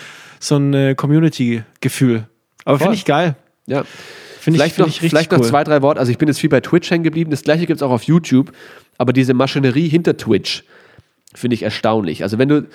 [0.40, 2.26] so ein äh, Community-Gefühl.
[2.64, 3.36] Aber finde ich geil.
[3.66, 3.84] Ja.
[4.40, 5.38] Find vielleicht ich, noch, ich vielleicht cool.
[5.38, 6.00] noch zwei, drei Worte.
[6.00, 7.30] Also ich bin jetzt viel bei Twitch hängen geblieben.
[7.30, 8.52] Das gleiche gibt es auch auf YouTube.
[8.98, 10.64] Aber diese Maschinerie hinter Twitch
[11.34, 12.22] finde ich erstaunlich.
[12.22, 12.66] Also wenn du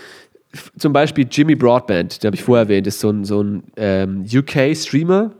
[0.77, 4.25] zum Beispiel Jimmy Broadband, den habe ich vorher erwähnt, ist so ein, so ein ähm,
[4.31, 5.31] UK-Streamer,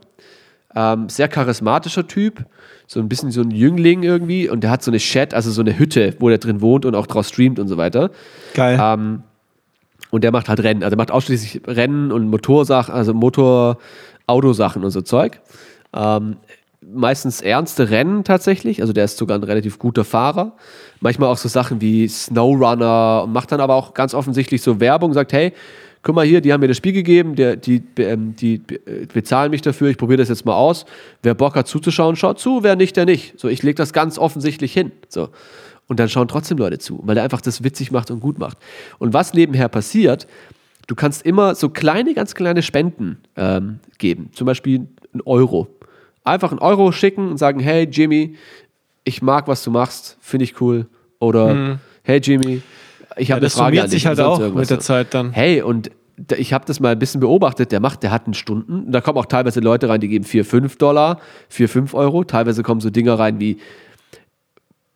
[0.74, 2.44] ähm, sehr charismatischer Typ,
[2.86, 5.60] so ein bisschen so ein Jüngling irgendwie und der hat so eine Chat, also so
[5.60, 8.10] eine Hütte, wo der drin wohnt und auch draus streamt und so weiter.
[8.54, 8.78] Geil.
[8.80, 9.22] Ähm,
[10.10, 14.90] und der macht halt Rennen, also der macht ausschließlich Rennen und Motorsachen, also Motor-Autosachen und
[14.90, 15.40] so Zeug.
[15.94, 16.36] Ähm,
[16.92, 18.80] meistens ernste Rennen tatsächlich.
[18.80, 20.56] Also der ist sogar ein relativ guter Fahrer.
[21.00, 25.12] Manchmal auch so Sachen wie Snowrunner und macht dann aber auch ganz offensichtlich so Werbung,
[25.12, 25.52] sagt, hey,
[26.02, 29.50] guck mal hier, die haben mir das Spiel gegeben, der, die, ähm, die äh, bezahlen
[29.50, 30.84] mich dafür, ich probiere das jetzt mal aus.
[31.22, 33.38] Wer Bock hat zuzuschauen, schaut zu, wer nicht, der nicht.
[33.38, 34.92] So, ich lege das ganz offensichtlich hin.
[35.08, 35.28] So.
[35.88, 38.58] Und dann schauen trotzdem Leute zu, weil er einfach das witzig macht und gut macht.
[38.98, 40.26] Und was nebenher passiert,
[40.86, 44.30] du kannst immer so kleine, ganz kleine Spenden ähm, geben.
[44.32, 45.68] Zum Beispiel ein Euro
[46.24, 48.36] einfach einen Euro schicken und sagen, hey Jimmy,
[49.04, 50.86] ich mag, was du machst, finde ich cool.
[51.18, 51.78] Oder mhm.
[52.02, 52.62] hey Jimmy,
[53.16, 54.00] ich habe ja, eine Frage an dich.
[54.00, 55.32] sich halt auch mit der Zeit dann.
[55.32, 55.90] Hey, und
[56.36, 59.18] ich habe das mal ein bisschen beobachtet, der macht, der hat einen Stunden, da kommen
[59.18, 62.90] auch teilweise Leute rein, die geben 4, 5 Dollar, 4, 5 Euro, teilweise kommen so
[62.90, 63.58] Dinger rein wie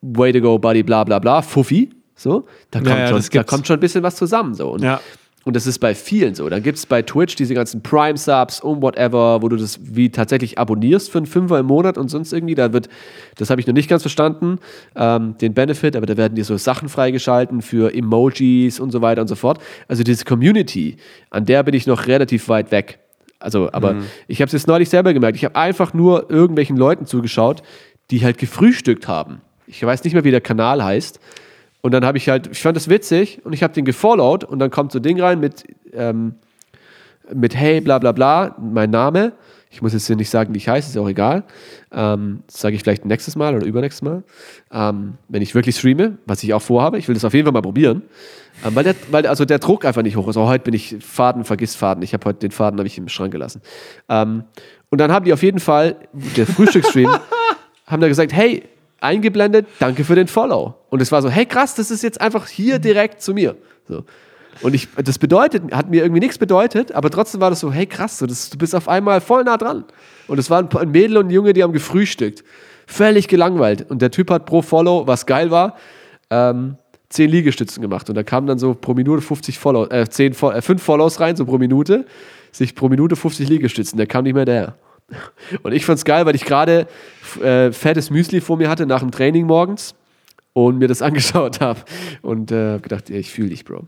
[0.02, 3.66] Way to go, Buddy, bla bla bla, Fuffi, so, da kommt, ja, schon, da kommt
[3.66, 4.70] schon ein bisschen was zusammen, so.
[4.70, 5.00] Und ja.
[5.46, 6.48] Und das ist bei vielen so.
[6.48, 10.58] Dann gibt es bei Twitch diese ganzen Prime-Subs und whatever, wo du das wie tatsächlich
[10.58, 12.56] abonnierst für einen Fünfer im Monat und sonst irgendwie.
[12.56, 12.88] Da wird,
[13.36, 14.58] das habe ich noch nicht ganz verstanden,
[14.96, 19.20] ähm, den Benefit, aber da werden dir so Sachen freigeschalten für Emojis und so weiter
[19.20, 19.60] und so fort.
[19.86, 20.96] Also diese Community,
[21.30, 22.98] an der bin ich noch relativ weit weg.
[23.38, 24.06] Also, aber mhm.
[24.26, 25.36] ich habe es jetzt neulich selber gemerkt.
[25.36, 27.62] Ich habe einfach nur irgendwelchen Leuten zugeschaut,
[28.10, 29.42] die halt gefrühstückt haben.
[29.68, 31.20] Ich weiß nicht mehr, wie der Kanal heißt.
[31.86, 34.58] Und dann habe ich halt, ich fand das witzig und ich habe den gefollowt und
[34.58, 35.62] dann kommt so ein Ding rein mit,
[35.92, 36.34] ähm,
[37.32, 39.34] mit hey, bla bla bla, mein Name.
[39.70, 41.44] Ich muss jetzt hier nicht sagen, wie ich heiße, ist auch egal.
[41.92, 44.24] Ähm, das sage ich vielleicht nächstes Mal oder übernächstes Mal.
[44.72, 46.98] Ähm, wenn ich wirklich streame, was ich auch vorhabe.
[46.98, 48.02] Ich will das auf jeden Fall mal probieren.
[48.66, 50.36] Ähm, weil, der, weil also der Druck einfach nicht hoch ist.
[50.36, 52.02] Auch heute bin ich Faden, vergiss Faden.
[52.02, 53.62] Ich habe heute den Faden ich im Schrank gelassen.
[54.08, 54.42] Ähm,
[54.90, 55.94] und dann haben die auf jeden Fall,
[56.36, 57.14] der Frühstücksstream,
[57.86, 58.64] haben da gesagt, hey,
[59.00, 60.74] eingeblendet, danke für den Follow.
[60.90, 63.56] Und es war so, hey krass, das ist jetzt einfach hier direkt zu mir.
[63.88, 64.04] So.
[64.62, 67.86] Und ich, das bedeutet, hat mir irgendwie nichts bedeutet, aber trotzdem war das so, hey
[67.86, 69.84] krass, so, das, du bist auf einmal voll nah dran.
[70.28, 72.42] Und es waren ein Mädel und ein Junge, die haben gefrühstückt.
[72.86, 73.90] Völlig gelangweilt.
[73.90, 75.76] Und der Typ hat pro Follow, was geil war,
[76.30, 76.76] ähm,
[77.10, 78.08] 10 Liegestützen gemacht.
[78.08, 81.36] Und da kamen dann so pro Minute 50 Follow, äh, 10, äh, 5 Follows rein,
[81.36, 82.06] so pro Minute.
[82.52, 83.98] Sich pro Minute 50 Liegestützen.
[83.98, 84.76] Der kam nicht mehr daher.
[85.62, 86.86] Und ich fand's geil, weil ich gerade
[87.42, 89.94] äh, fettes Müsli vor mir hatte nach dem Training morgens.
[90.52, 91.80] und mir das angeschaut habe
[92.22, 93.84] und äh, gedacht, ich fühle dich, Bro.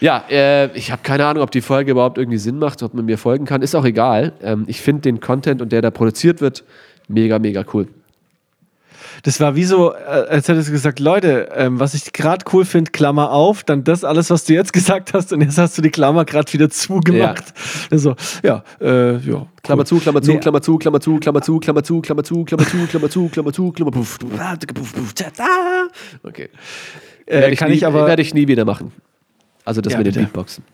[0.00, 3.04] Ja, äh, ich habe keine Ahnung, ob die Folge überhaupt irgendwie Sinn macht, ob man
[3.04, 3.62] mir folgen kann.
[3.62, 4.32] Ist auch egal.
[4.42, 6.64] Ähm, ich finde den Content und der da produziert wird,
[7.06, 7.86] mega, mega cool.
[9.22, 12.64] Das war wie so, äh, als hättest du gesagt, Leute, ähm, was ich gerade cool
[12.64, 15.82] finde, Klammer auf, dann das alles, was du jetzt gesagt hast und jetzt hast du
[15.82, 17.54] die Klammer gerade wieder zugemacht.
[17.90, 17.98] Ja.
[17.98, 19.46] So, ja, äh, ja.
[19.62, 20.38] Klammer zu, Klammer zu, nee.
[20.38, 23.52] Klammer zu, Klammer zu, Klammer zu, Klammer zu, Klammer zu, Klammer zu, Klammer zu, Klammer
[23.52, 24.18] zu, Klammer puff.
[26.24, 26.48] Okay.
[27.26, 28.92] Äh, werde ich, kann ich aber werde ich nie wieder machen.
[29.64, 30.64] Also das mit den Beatboxen.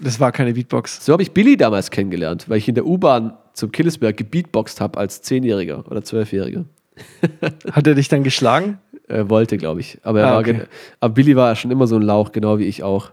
[0.00, 1.04] Das war keine Beatbox.
[1.04, 4.98] So habe ich Billy damals kennengelernt, weil ich in der U-Bahn zum Killesberg gebeatboxt habe
[4.98, 6.64] als Zehnjähriger oder Zwölfjähriger.
[7.72, 8.78] Hat er dich dann geschlagen?
[9.08, 9.98] Er wollte, glaube ich.
[10.02, 10.62] Aber, ah, okay.
[11.00, 13.10] aber Billy war schon immer so ein Lauch, genau wie ich auch.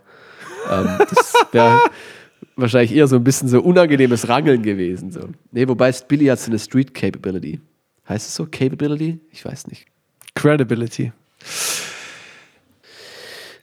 [0.71, 1.79] Ähm, das wäre
[2.55, 5.11] wahrscheinlich eher so ein bisschen so unangenehmes Rangeln gewesen.
[5.11, 5.21] So.
[5.51, 7.59] Nee, wobei Billy hat so eine Street Capability.
[8.07, 8.45] Heißt es so?
[8.45, 9.19] Capability?
[9.31, 9.87] Ich weiß nicht.
[10.35, 11.11] Credibility.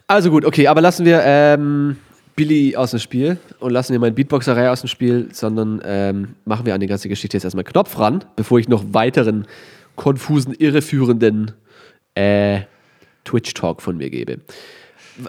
[0.06, 1.96] Also gut, okay, aber lassen wir ähm,
[2.36, 6.66] Billy aus dem Spiel und lassen wir meine Beatboxerei aus dem Spiel, sondern ähm, machen
[6.66, 9.46] wir an die ganze Geschichte jetzt erstmal Knopf ran, bevor ich noch weiteren
[9.96, 11.52] konfusen, irreführenden
[12.14, 12.62] äh,
[13.24, 14.40] Twitch-Talk von mir gebe.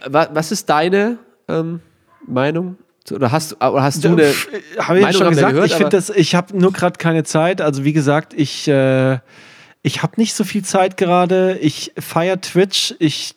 [0.07, 1.81] Was ist deine ähm,
[2.25, 2.77] Meinung?
[3.11, 4.33] Oder hast, oder hast du eine.
[4.79, 7.61] Habe ich schon gesagt, gehört, ich finde das, ich habe nur gerade keine Zeit.
[7.61, 9.19] Also, wie gesagt, ich, äh,
[9.83, 11.59] ich habe nicht so viel Zeit gerade.
[11.61, 12.95] Ich feiere Twitch.
[12.97, 13.35] Ich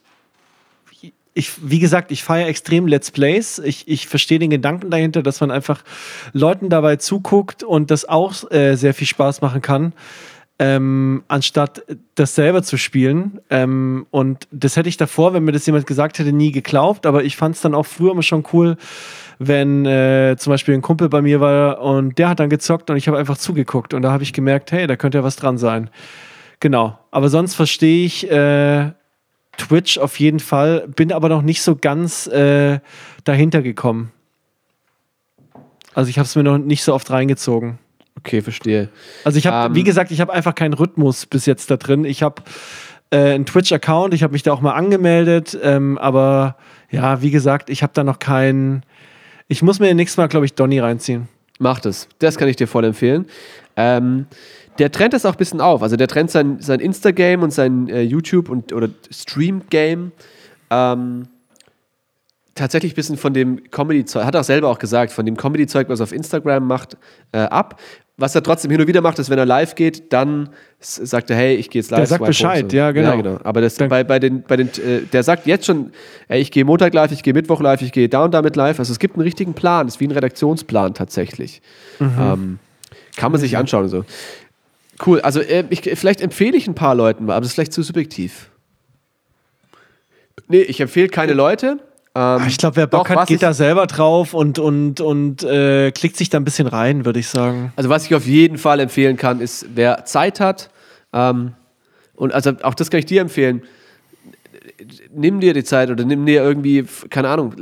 [1.34, 3.60] ich, wie gesagt, ich feiere extrem Let's Plays.
[3.60, 5.84] Ich, ich verstehe den Gedanken dahinter, dass man einfach
[6.32, 9.92] Leuten dabei zuguckt und das auch äh, sehr viel Spaß machen kann
[10.58, 11.84] ähm, anstatt
[12.14, 13.40] das selber zu spielen.
[13.48, 17.06] Ähm, und das hätte ich davor, wenn mir das jemand gesagt hätte, nie geglaubt.
[17.06, 18.76] Aber ich fand es dann auch früher immer schon cool,
[19.38, 22.96] wenn äh, zum Beispiel ein Kumpel bei mir war und der hat dann gezockt und
[22.96, 23.94] ich habe einfach zugeguckt.
[23.94, 25.90] Und da habe ich gemerkt, hey, da könnte ja was dran sein.
[26.60, 26.98] Genau.
[27.12, 28.90] Aber sonst verstehe ich äh,
[29.58, 32.80] Twitch auf jeden Fall, bin aber noch nicht so ganz äh,
[33.24, 34.12] dahinter gekommen.
[35.94, 37.78] Also ich habe es mir noch nicht so oft reingezogen.
[38.18, 38.88] Okay, verstehe.
[39.24, 41.76] Also ich habe, um, wie ähm, gesagt, ich habe einfach keinen Rhythmus bis jetzt da
[41.76, 42.04] drin.
[42.04, 42.42] Ich habe
[43.10, 46.56] äh, einen Twitch-Account, ich habe mich da auch mal angemeldet, ähm, aber
[46.90, 48.82] ja, wie gesagt, ich habe da noch keinen.
[49.46, 51.28] Ich muss mir nächstes Mal, glaube ich, Donny reinziehen.
[51.58, 52.08] Mach das.
[52.18, 53.26] Das kann ich dir voll empfehlen.
[53.76, 54.26] Ähm,
[54.78, 55.82] der trennt das auch ein bisschen auf.
[55.82, 60.12] Also der trennt sein, sein Insta-Game und sein äh, YouTube- und, oder Stream-Game.
[60.70, 61.28] Ähm,
[62.54, 65.88] tatsächlich ein bisschen von dem Comedy-Zeug, hat er auch selber auch gesagt, von dem Comedy-Zeug,
[65.88, 66.96] was er auf Instagram macht,
[67.32, 67.80] äh, ab.
[68.20, 70.48] Was er trotzdem hin und wieder macht, ist, wenn er live geht, dann
[70.80, 72.00] sagt er, hey, ich gehe jetzt live.
[72.00, 73.10] Der sagt Bescheid, ja genau.
[73.10, 73.38] ja, genau.
[73.44, 75.92] Aber das, bei, bei den, bei den, äh, der sagt jetzt schon,
[76.26, 78.80] ey, ich gehe Montag live, ich gehe Mittwoch live, ich gehe da und damit live.
[78.80, 81.62] Also es gibt einen richtigen Plan, es ist wie ein Redaktionsplan tatsächlich.
[82.00, 82.12] Mhm.
[82.20, 82.58] Ähm,
[83.16, 83.88] kann man sich anschauen.
[83.88, 84.04] So.
[85.06, 87.72] Cool, also äh, ich, vielleicht empfehle ich ein paar Leuten mal, aber das ist vielleicht
[87.72, 88.50] zu subjektiv.
[90.48, 91.78] Nee, ich empfehle keine Leute.
[92.14, 95.90] Ähm, ich glaube, wer Bock doch, hat, geht da selber drauf und, und, und äh,
[95.92, 97.72] klickt sich da ein bisschen rein, würde ich sagen.
[97.76, 100.70] Also, was ich auf jeden Fall empfehlen kann, ist, wer Zeit hat,
[101.12, 101.52] ähm,
[102.14, 103.62] und also auch das kann ich dir empfehlen,
[105.14, 107.54] nimm dir die Zeit oder nimm dir irgendwie, keine Ahnung,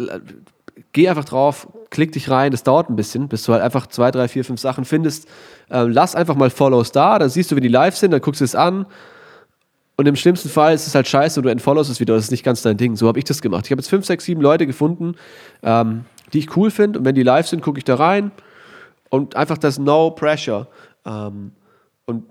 [0.93, 4.11] geh einfach drauf, klick dich rein, das dauert ein bisschen, bis du halt einfach zwei,
[4.11, 5.29] drei, vier, fünf Sachen findest.
[5.71, 8.41] Ähm, lass einfach mal Follows da, dann siehst du, wie die live sind, dann guckst
[8.41, 8.87] du es an
[9.97, 12.15] und im schlimmsten Fall ist es halt scheiße und du entfollowst es wieder.
[12.15, 12.97] Das ist nicht ganz dein Ding.
[12.97, 13.65] So habe ich das gemacht.
[13.65, 15.15] Ich habe jetzt fünf, sechs, sieben Leute gefunden,
[15.63, 16.99] ähm, die ich cool finde.
[16.99, 18.31] Und wenn die live sind, gucke ich da rein.
[19.09, 20.69] Und einfach das No Pressure.
[21.07, 21.53] Ähm,
[22.05, 22.25] und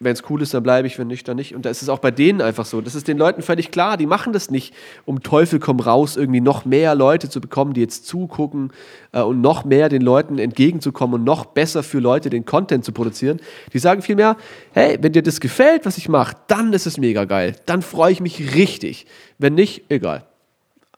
[0.00, 1.54] wenn es cool ist, dann bleibe ich, wenn nicht, dann nicht.
[1.54, 2.80] Und da ist es auch bei denen einfach so.
[2.80, 3.96] Das ist den Leuten völlig klar.
[3.96, 4.74] Die machen das nicht,
[5.04, 8.72] um Teufel komm raus, irgendwie noch mehr Leute zu bekommen, die jetzt zugucken
[9.12, 12.92] äh, und noch mehr den Leuten entgegenzukommen und noch besser für Leute den Content zu
[12.92, 13.40] produzieren.
[13.72, 14.36] Die sagen vielmehr,
[14.72, 17.56] hey, wenn dir das gefällt, was ich mache, dann ist es mega geil.
[17.66, 19.06] Dann freue ich mich richtig.
[19.38, 20.24] Wenn nicht, egal.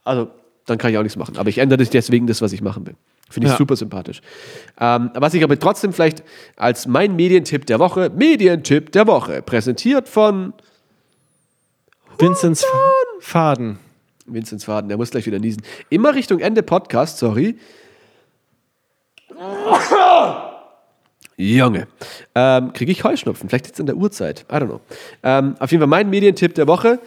[0.04, 0.30] Also,
[0.66, 1.36] dann kann ich auch nichts machen.
[1.36, 2.96] Aber ich ändere das deswegen das, was ich machen will.
[3.28, 3.58] Finde ich ja.
[3.58, 4.20] super sympathisch.
[4.80, 6.22] Ähm, was ich aber trotzdem vielleicht
[6.56, 10.52] als mein Medientipp der Woche, Medientipp der Woche, präsentiert von
[12.18, 12.64] Vinzenz
[13.20, 13.80] Faden.
[14.26, 15.62] Vinzenz Faden, der muss gleich wieder niesen.
[15.90, 17.58] Immer Richtung Ende Podcast, sorry.
[21.36, 21.86] Junge.
[22.34, 23.48] Ähm, Kriege ich Heuschnupfen?
[23.48, 24.46] Vielleicht jetzt in der Uhrzeit.
[24.50, 24.80] I don't know.
[25.22, 27.00] Ähm, auf jeden Fall mein Medientipp der Woche.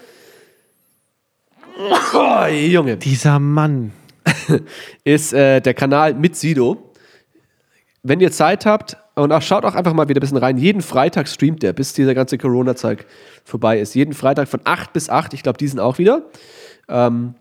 [2.51, 2.97] Junge.
[2.97, 3.93] Dieser Mann.
[5.03, 6.91] ist äh, der Kanal mit Sido.
[8.03, 10.57] Wenn ihr Zeit habt, und auch schaut auch einfach mal wieder ein bisschen rein.
[10.57, 13.05] Jeden Freitag streamt der, bis dieser ganze Corona-Zeug
[13.43, 13.93] vorbei ist.
[13.95, 15.33] Jeden Freitag von 8 bis 8.
[15.33, 16.23] Ich glaube, die sind auch wieder.
[16.87, 17.35] Ähm,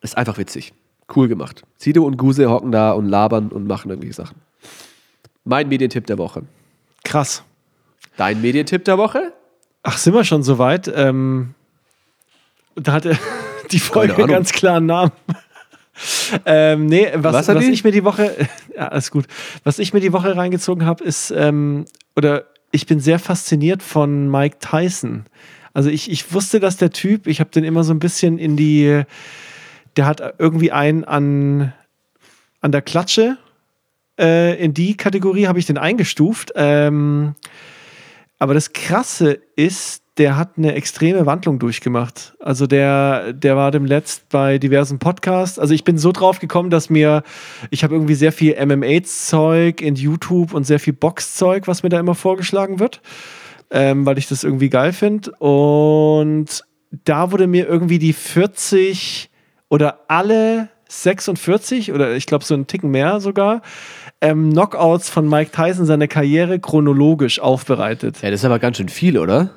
[0.00, 0.72] ist einfach witzig.
[1.14, 1.62] Cool gemacht.
[1.76, 4.36] Sido und Guse hocken da und labern und machen irgendwelche Sachen.
[5.44, 6.44] Mein Medientipp der Woche.
[7.04, 7.42] Krass.
[8.16, 9.32] Dein Medientipp der Woche?
[9.82, 10.90] Ach, sind wir schon so weit?
[10.94, 11.54] Ähm,
[12.76, 13.18] Da hatte
[13.70, 15.12] die Folge ganz klar einen Namen.
[16.46, 18.34] ähm, nee, was, Was ich mir die Woche,
[18.76, 19.26] ja, alles gut.
[19.62, 21.84] Was ich mir die Woche reingezogen habe, ist, ähm,
[22.16, 25.24] oder ich bin sehr fasziniert von Mike Tyson.
[25.72, 28.56] Also ich, ich wusste, dass der Typ, ich habe den immer so ein bisschen in
[28.56, 29.02] die,
[29.96, 31.72] der hat irgendwie einen an,
[32.60, 33.38] an der Klatsche,
[34.18, 36.52] äh, in die Kategorie habe ich den eingestuft.
[36.54, 37.34] Ähm,
[38.38, 42.34] aber das Krasse ist, der hat eine extreme Wandlung durchgemacht.
[42.38, 45.58] Also der, der war dem letzt bei diversen Podcasts.
[45.58, 47.24] Also ich bin so drauf gekommen, dass mir,
[47.70, 51.98] ich habe irgendwie sehr viel MMA-Zeug in YouTube und sehr viel Box-Zeug, was mir da
[51.98, 53.00] immer vorgeschlagen wird,
[53.70, 55.32] ähm, weil ich das irgendwie geil finde.
[55.32, 56.64] Und
[57.04, 59.30] da wurde mir irgendwie die 40
[59.68, 63.62] oder alle 46 oder ich glaube so einen Ticken mehr sogar,
[64.20, 68.22] ähm, Knockouts von Mike Tyson seine Karriere chronologisch aufbereitet.
[68.22, 69.50] Ja, das ist aber ganz schön viel, oder?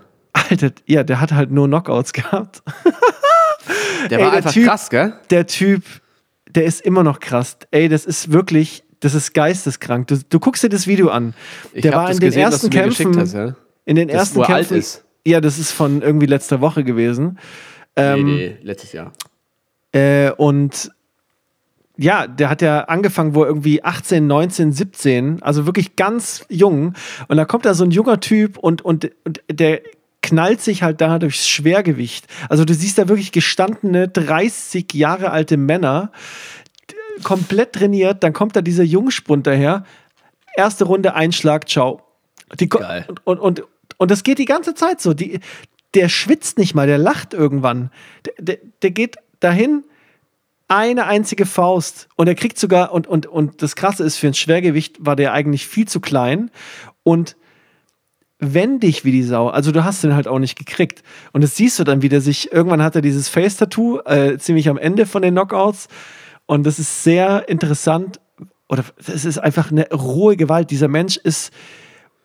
[0.49, 2.61] Alter, ja, der hat halt nur Knockouts gehabt.
[4.09, 5.13] Der Ey, war der einfach Typ- krass, gell?
[5.29, 5.83] Der Typ,
[6.49, 7.57] der ist immer noch krass.
[7.71, 10.07] Ey, das ist wirklich, das ist geisteskrank.
[10.07, 11.33] Du, du guckst dir das Video an.
[11.73, 13.55] Ich der war das in den gesehen, ersten du mir geschickt Kämpfen, hast, ja?
[13.85, 14.77] in den Das, ersten er Kämpfen.
[14.77, 15.03] ist.
[15.25, 17.37] Ja, das ist von irgendwie letzter Woche gewesen.
[17.95, 19.11] Ähm, nee, nee, letztes Jahr.
[19.91, 20.91] Äh, und
[21.97, 26.93] ja, der hat ja angefangen, wo er irgendwie 18, 19, 17, also wirklich ganz jung.
[27.27, 29.81] Und da kommt da so ein junger Typ und, und, und der
[30.27, 32.27] knallt sich halt da durchs Schwergewicht.
[32.49, 36.11] Also du siehst da wirklich gestandene 30 Jahre alte Männer,
[37.23, 38.23] komplett trainiert.
[38.23, 39.85] Dann kommt da dieser Jungspund daher.
[40.55, 42.01] Erste Runde, Einschlag, ciao.
[42.59, 43.05] Die Geil.
[43.07, 43.63] Und, und, und,
[43.95, 45.13] und das geht die ganze Zeit so.
[45.13, 45.39] Die,
[45.93, 47.89] der schwitzt nicht mal, der lacht irgendwann.
[48.25, 49.85] Der, der, der geht dahin,
[50.67, 52.09] eine einzige Faust.
[52.17, 55.31] Und er kriegt sogar, und, und, und das Krasse ist, für ein Schwergewicht war der
[55.31, 56.51] eigentlich viel zu klein
[57.03, 57.37] und
[58.39, 59.47] wendig wie die Sau.
[59.47, 61.03] Also du hast den halt auch nicht gekriegt.
[61.33, 64.69] Und das siehst du dann, wie der sich, irgendwann hat er dieses Face-Tattoo, äh, ziemlich
[64.69, 65.87] am Ende von den Knockouts.
[66.45, 68.19] Und das ist sehr interessant.
[68.69, 70.71] Oder das ist einfach eine rohe Gewalt.
[70.71, 71.51] Dieser Mensch ist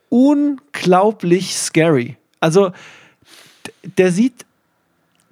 [0.08, 2.16] unglaublich scary.
[2.40, 2.72] Also
[3.96, 4.44] der sieht,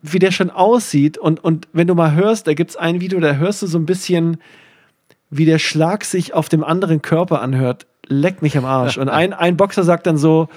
[0.03, 1.19] wie der schon aussieht.
[1.19, 3.79] Und, und wenn du mal hörst, da gibt es ein Video, da hörst du so
[3.79, 4.39] ein bisschen,
[5.29, 7.87] wie der Schlag sich auf dem anderen Körper anhört.
[8.07, 8.99] Leck mich am Arsch.
[8.99, 10.49] Und ein, ein Boxer sagt dann so,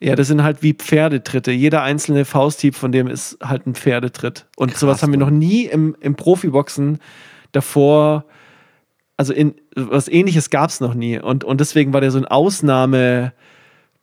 [0.00, 1.50] ja, das sind halt wie Pferdetritte.
[1.50, 4.46] Jeder einzelne Fausthieb von dem ist halt ein Pferdetritt.
[4.56, 6.98] Und Krass, sowas haben wir noch nie im, im Profiboxen
[7.52, 8.24] davor,
[9.16, 11.18] also in was ähnliches gab es noch nie.
[11.18, 13.32] Und, und deswegen war der so ein Ausnahme.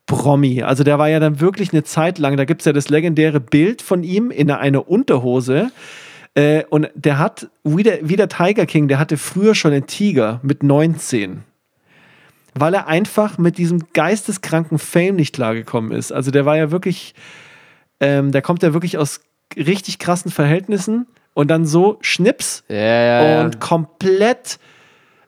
[0.08, 0.64] Promi.
[0.64, 3.40] Also der war ja dann wirklich eine Zeit lang, da gibt es ja das legendäre
[3.40, 5.72] Bild von ihm in einer Unterhose.
[6.34, 9.88] Äh, und der hat, wie der, wie der Tiger King, der hatte früher schon einen
[9.88, 11.44] Tiger mit 19.
[12.54, 16.12] Weil er einfach mit diesem geisteskranken Fame nicht klargekommen ist.
[16.12, 17.16] Also der war ja wirklich,
[18.00, 19.22] ähm, der kommt ja wirklich aus
[19.56, 23.42] richtig krassen Verhältnissen und dann so Schnips Ja, ja, ja.
[23.46, 24.60] und komplett.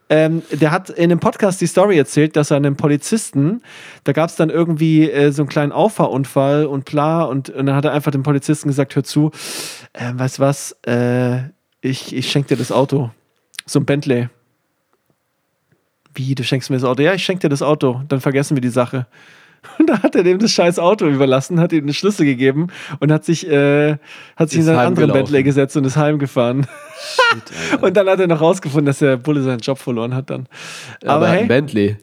[0.09, 3.63] Ähm, der hat in einem Podcast die Story erzählt, dass er einem Polizisten,
[4.03, 7.76] da gab es dann irgendwie äh, so einen kleinen Auffahrunfall und bla, und, und dann
[7.76, 9.32] hat er einfach dem Polizisten gesagt: Hör zu,
[9.93, 11.49] äh, weißt du was, äh,
[11.82, 13.11] ich, ich schenke dir das Auto.
[13.65, 14.28] So ein Bentley.
[16.16, 17.01] Wie, du schenkst mir das Auto?
[17.01, 19.07] Ja, ich schenke dir das Auto, dann vergessen wir die Sache.
[19.80, 22.68] Und da hat er dem das scheiß Auto überlassen, hat ihm eine Schlüssel gegeben
[22.99, 23.95] und hat sich, äh,
[24.36, 25.14] hat sich Ist in einen anderen.
[25.14, 26.68] Bentley gesetzt und ist heimgefahren.
[26.99, 27.82] Shit.
[27.82, 30.47] Und dann hat er noch rausgefunden, dass der Bulle seinen Job verloren hat dann.
[31.03, 31.97] aber Aber ein hey, Bentley.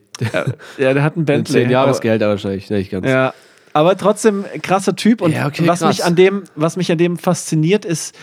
[0.78, 1.62] ja, der hat einen Ein Bentley.
[1.64, 3.06] 10 Jahresgeld wahrscheinlich, nicht ganz.
[3.06, 3.34] Ja,
[3.74, 5.20] aber trotzdem krasser Typ.
[5.20, 5.98] Und Ja, okay, was, krass.
[5.98, 8.16] mich an dem, was mich an dem fasziniert, ist,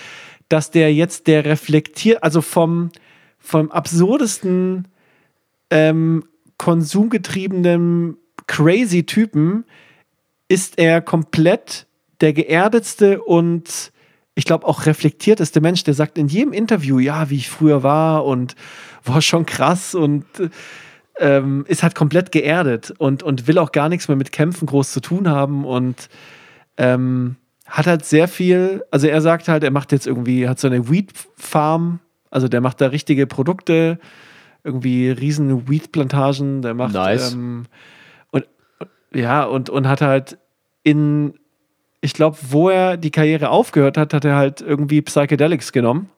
[0.49, 2.89] dass der jetzt, der reflektiert, also vom,
[3.39, 4.87] vom absurdesten,
[5.69, 6.23] ähm,
[6.57, 9.65] konsumgetriebenen, crazy Typen,
[10.47, 11.87] ist er komplett
[12.21, 13.91] der geerdetste und
[14.35, 18.25] ich glaube auch reflektierteste Mensch, der sagt in jedem Interview, ja, wie ich früher war
[18.25, 18.55] und
[19.03, 20.25] war schon krass und
[21.19, 24.91] ähm, ist halt komplett geerdet und, und will auch gar nichts mehr mit Kämpfen groß
[24.91, 26.09] zu tun haben und
[26.77, 30.67] ähm, hat halt sehr viel, also er sagt halt, er macht jetzt irgendwie, hat so
[30.67, 31.99] eine Weed-Farm,
[32.29, 33.99] also der macht da richtige Produkte,
[34.67, 37.33] irgendwie riesen Weed-Plantagen, der macht Nice.
[37.33, 37.63] ähm,
[38.31, 38.45] und
[39.13, 40.37] ja, und, und hat halt
[40.83, 41.33] in,
[42.01, 46.09] ich glaube, wo er die Karriere aufgehört hat, hat er halt irgendwie Psychedelics genommen.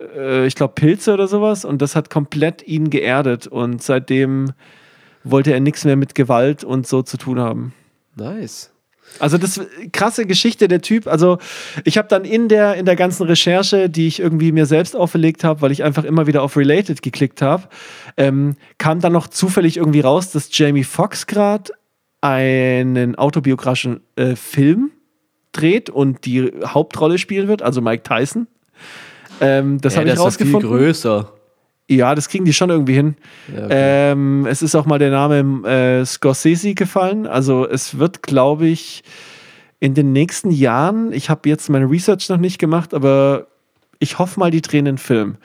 [0.00, 1.64] Äh, ich glaube, Pilze oder sowas.
[1.64, 3.46] Und das hat komplett ihn geerdet.
[3.46, 4.52] Und seitdem
[5.24, 7.74] wollte er nichts mehr mit Gewalt und so zu tun haben.
[8.16, 8.72] Nice.
[9.18, 9.60] Also das
[9.92, 11.06] krasse Geschichte der Typ.
[11.06, 11.38] Also
[11.84, 15.44] ich habe dann in der in der ganzen Recherche, die ich irgendwie mir selbst auferlegt
[15.44, 17.64] habe, weil ich einfach immer wieder auf Related geklickt habe,
[18.16, 21.72] ähm, kam dann noch zufällig irgendwie raus, dass Jamie Foxx gerade
[22.20, 24.90] einen autobiografischen äh, Film
[25.52, 28.46] dreht und die Hauptrolle spielen wird, also Mike Tyson.
[29.40, 30.70] Ähm, das Ja, habe ich das ist viel rausgefunden.
[30.70, 31.32] größer.
[31.88, 33.16] Ja, das kriegen die schon irgendwie hin.
[33.54, 34.12] Ja, okay.
[34.12, 37.26] Ähm, es ist auch mal der Name äh, Scorsese gefallen.
[37.26, 39.02] Also es wird, glaube ich,
[39.80, 43.46] in den nächsten Jahren, ich habe jetzt meine Research noch nicht gemacht, aber
[44.00, 45.36] ich hoffe mal, die drehen einen Film.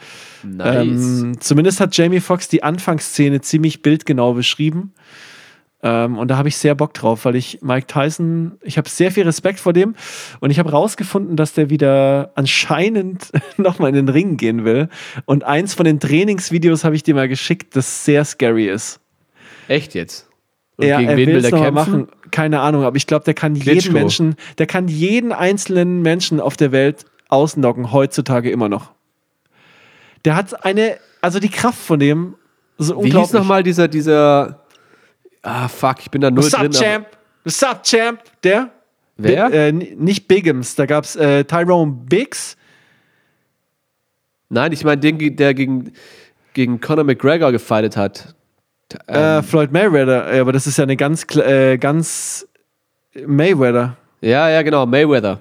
[0.44, 1.22] Nice.
[1.22, 4.94] Ähm, zumindest hat Jamie Foxx die Anfangsszene ziemlich bildgenau beschrieben.
[5.86, 9.12] Ähm, und da habe ich sehr Bock drauf, weil ich Mike Tyson, ich habe sehr
[9.12, 9.96] viel Respekt vor dem
[10.40, 14.88] und ich habe rausgefunden, dass der wieder anscheinend nochmal in den Ring gehen will.
[15.26, 19.02] Und eins von den Trainingsvideos habe ich dir mal geschickt, das sehr scary ist.
[19.68, 20.30] Echt jetzt?
[20.78, 21.74] Und Ja, gegen er wen will der kämpfen?
[21.74, 22.08] machen.
[22.32, 23.74] Keine Ahnung, aber ich glaube, der kann Klitschko.
[23.74, 28.92] jeden Menschen, der kann jeden einzelnen Menschen auf der Welt ausnocken, heutzutage immer noch.
[30.26, 32.36] Der hat eine, also die Kraft von dem,
[32.78, 33.34] so Wie hieß unglaublich.
[33.34, 34.63] nochmal dieser, dieser.
[35.44, 36.76] Ah, fuck, ich bin da null What's up, drin.
[36.76, 37.08] aber- Champ?
[37.44, 38.22] What's up, Champ?
[38.44, 38.70] Der?
[39.18, 39.50] Wer?
[39.50, 42.58] Bi- äh, nicht Biggums, da gab es äh, Tyrone Biggs.
[44.50, 45.92] Nein, ich meine den, der gegen,
[46.54, 48.36] gegen Conor McGregor gefightet hat.
[49.08, 52.48] Äh, Ähm, Floyd Mayweather, aber das ist ja eine ganz, äh, ganz
[53.26, 53.98] Mayweather.
[54.22, 55.40] ja, ja, genau, Mayweather.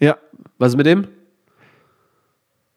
[0.00, 0.16] Ja.
[0.58, 1.06] Was ist mit dem?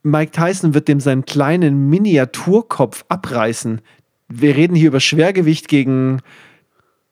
[0.04, 3.82] Mike Tyson wird dem seinen kleinen Miniaturkopf abreißen.
[4.28, 6.22] Wir reden hier über Schwergewicht gegen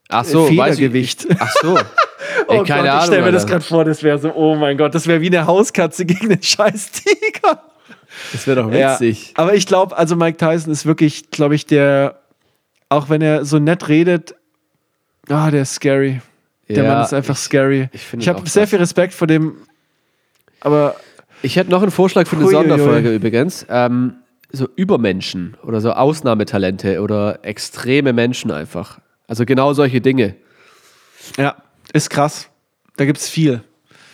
[0.09, 1.27] Ach so, äh, weiß ich- Federgewicht.
[1.39, 1.77] Ach so.
[2.47, 2.97] Ey, oh keine Gott, Ahnung.
[2.99, 5.27] ich stelle mir das gerade vor, das wäre so, oh mein Gott, das wäre wie
[5.27, 7.61] eine Hauskatze gegen einen scheiß Tiger.
[8.31, 9.33] Das wäre doch Ja, witzig.
[9.35, 12.19] aber ich glaube, also Mike Tyson ist wirklich, glaube ich, der,
[12.89, 14.35] auch wenn er so nett redet,
[15.29, 16.21] ah, der ist scary.
[16.69, 17.89] Der Ja, Mann ist einfach ich- scary.
[17.91, 18.69] ich finde Ich habe sehr krass.
[18.71, 19.57] viel Respekt vor dem,
[20.61, 20.95] aber
[21.43, 22.47] Ich hätte noch einen Vorschlag für eine.
[22.47, 23.65] Sonderfolge übrigens.
[23.69, 24.15] Ähm,
[24.53, 28.99] so Übermenschen oder so Ausnahmetalente oder extreme Menschen einfach.
[29.27, 30.35] Also genau solche Dinge
[31.37, 31.55] ja,
[31.91, 32.49] ist krass.
[32.95, 33.63] Da gibt es viel.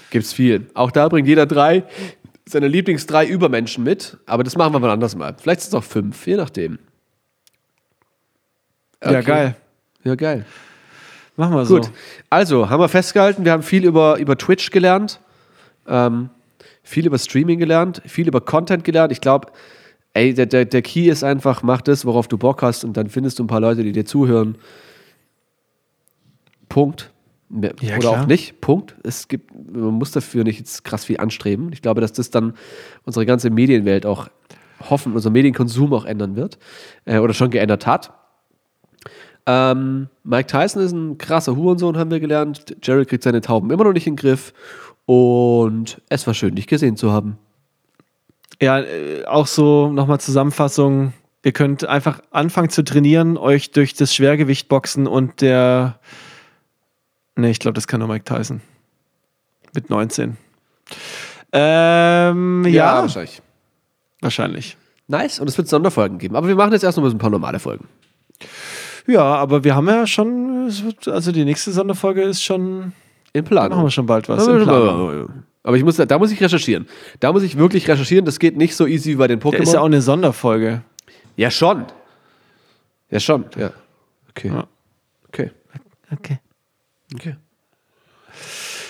[0.10, 0.68] gibt es viel.
[0.74, 1.84] Auch da bringt jeder drei
[2.50, 4.18] seine Lieblings drei Übermenschen mit.
[4.26, 5.36] Aber das machen wir mal anders mal.
[5.40, 6.80] Vielleicht sind es auch fünf, je nachdem.
[9.04, 9.24] Ja, Okay.
[9.24, 9.56] geil.
[10.04, 10.46] Ja, geil.
[11.36, 11.76] Machen wir so.
[11.76, 11.92] Gut.
[12.30, 15.20] Also, haben wir festgehalten, wir haben viel über, über Twitch gelernt,
[15.88, 16.30] ähm,
[16.84, 19.12] viel über Streaming gelernt, viel über Content gelernt.
[19.12, 19.52] Ich glaube,
[20.14, 23.10] ey, der, der, der Key ist einfach, mach das, worauf du Bock hast und dann
[23.10, 24.58] findest du ein paar Leute, die dir zuhören.
[26.68, 27.12] Punkt.
[27.50, 28.22] Ja, Oder klar.
[28.24, 28.62] auch nicht.
[28.62, 28.96] Punkt.
[29.04, 31.72] Es gibt, man muss dafür nicht jetzt krass viel anstreben.
[31.74, 32.54] Ich glaube, dass das dann
[33.06, 34.30] unsere ganze Medienwelt auch
[34.88, 36.60] hoffen, unser Medienkonsum auch ändern wird
[37.06, 38.14] äh, oder schon geändert hat.
[39.46, 42.76] Ähm, Mike Tyson ist ein krasser Hurensohn, haben wir gelernt.
[42.84, 44.54] Jared kriegt seine Tauben immer noch nicht in den Griff.
[45.06, 47.40] Und es war schön, dich gesehen zu haben.
[48.62, 51.14] Ja, äh, auch so nochmal Zusammenfassung.
[51.44, 56.00] Ihr könnt einfach anfangen zu trainieren, euch durch das Schwergewicht boxen und der.
[57.36, 58.62] Ne, ich glaube, das kann nur Mike Tyson.
[59.74, 60.36] Mit 19.
[61.52, 63.42] Ähm, ja, wahrscheinlich.
[64.22, 64.78] wahrscheinlich.
[65.08, 65.40] Nice.
[65.40, 66.36] Und es wird Sonderfolgen geben.
[66.36, 67.88] Aber wir machen jetzt erst noch ein paar normale Folgen.
[69.08, 70.72] Ja, aber wir haben ja schon,
[71.08, 72.94] also die nächste Sonderfolge ist schon,
[73.34, 73.78] In Planung.
[73.78, 74.46] machen wir schon bald was.
[74.46, 75.70] Ja, im ja, ja, ja.
[75.70, 76.88] Aber ich muss, da muss ich recherchieren.
[77.20, 78.26] Da muss ich wirklich recherchieren.
[78.26, 79.88] Das geht nicht so easy wie bei den Der ist ja auch Pokémon.
[79.88, 80.82] eine Sonderfolge.
[81.36, 81.86] Ja, schon.
[83.10, 83.46] Ja, schon.
[83.58, 83.72] Ja.
[84.30, 84.48] Okay.
[84.50, 84.68] Ja.
[85.28, 85.52] Okay.
[86.12, 86.40] Okay.
[87.14, 87.36] Okay.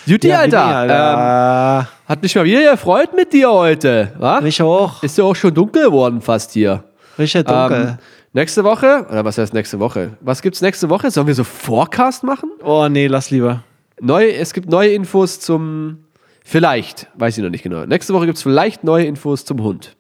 [0.06, 0.58] Juti, Alter.
[0.58, 1.90] Ähm, Alter.
[2.08, 4.14] hat mich mal wieder gefreut mit dir heute.
[4.18, 4.42] Wa?
[4.42, 5.04] Mich hoch.
[5.04, 6.84] Ist ja auch schon dunkel geworden fast hier.
[7.18, 7.82] Richtig dunkel.
[7.82, 7.98] Ähm,
[8.34, 10.18] nächste Woche, oder was heißt nächste Woche?
[10.22, 11.12] Was gibt's nächste Woche?
[11.12, 12.50] Sollen wir so Forecast machen?
[12.64, 13.64] oh nee, lass lieber.
[14.02, 16.06] Neu, es gibt neue Infos zum.
[16.50, 17.86] Vielleicht, weiß ich noch nicht genau.
[17.86, 19.96] Nächste Woche gibt's vielleicht neue Infos zum Hund.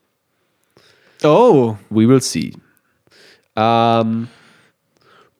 [1.21, 2.53] Oh, We will see.
[3.55, 4.29] Ähm,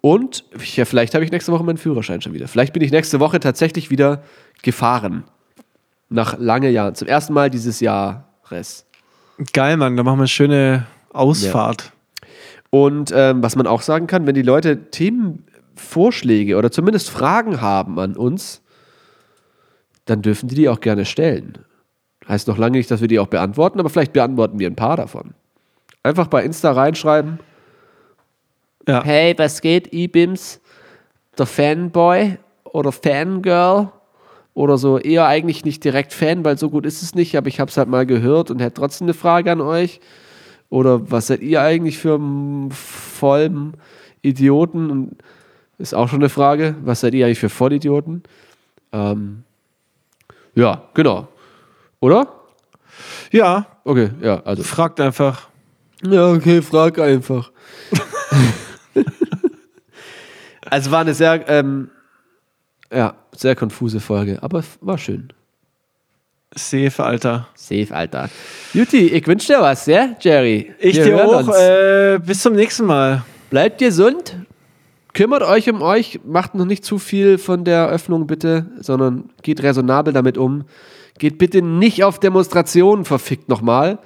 [0.01, 0.43] und
[0.76, 2.47] ja, vielleicht habe ich nächste Woche meinen Führerschein schon wieder.
[2.47, 4.22] Vielleicht bin ich nächste Woche tatsächlich wieder
[4.62, 5.24] gefahren.
[6.10, 6.93] Nach lange Jahren.
[6.93, 8.86] Zum ersten Mal dieses Jahres.
[9.53, 9.97] geil, Mann.
[9.97, 11.91] Da machen wir eine schöne Ausfahrt.
[12.70, 17.97] Und ähm, was man auch sagen kann, wenn die Leute Themenvorschläge oder zumindest Fragen haben
[17.97, 18.62] an uns,
[20.10, 21.57] dann dürfen die die auch gerne stellen.
[22.28, 24.97] Heißt noch lange nicht, dass wir die auch beantworten, aber vielleicht beantworten wir ein paar
[24.97, 25.34] davon.
[26.03, 27.39] Einfach bei Insta reinschreiben.
[28.88, 29.03] Ja.
[29.03, 30.60] Hey, was geht, E-Bims?
[31.38, 33.91] Der Fanboy oder Fangirl?
[34.53, 37.60] Oder so eher eigentlich nicht direkt Fan, weil so gut ist es nicht, aber ich
[37.60, 40.01] habe es halt mal gehört und hätte trotzdem eine Frage an euch.
[40.70, 43.76] Oder was seid ihr eigentlich für m- vollen
[44.22, 44.89] Idioten?
[44.89, 45.16] Und
[45.78, 46.76] ist auch schon eine Frage.
[46.84, 48.24] Was seid ihr eigentlich für Vollidioten?
[48.91, 49.43] Ähm,
[50.55, 51.27] ja, genau.
[51.99, 52.27] Oder?
[53.31, 54.61] Ja, Okay, ja, also.
[54.61, 55.47] fragt einfach.
[56.03, 57.51] Ja, okay, frag einfach.
[60.69, 61.89] also war eine sehr, ähm,
[62.93, 65.33] ja, sehr konfuse Folge, aber war schön.
[66.53, 67.47] Safe, Alter.
[67.55, 68.29] Safe, Alter.
[68.75, 70.71] Juti, ich wünsche dir was, ja, Jerry?
[70.77, 71.49] Ich Wir dir auch.
[71.49, 73.23] Äh, bis zum nächsten Mal.
[73.49, 74.35] Bleibt gesund.
[75.20, 76.22] Kümmert euch um euch.
[76.24, 80.63] Macht noch nicht zu viel von der Öffnung, bitte, sondern geht raisonabel damit um.
[81.17, 83.99] Geht bitte nicht auf Demonstrationen, verfickt nochmal.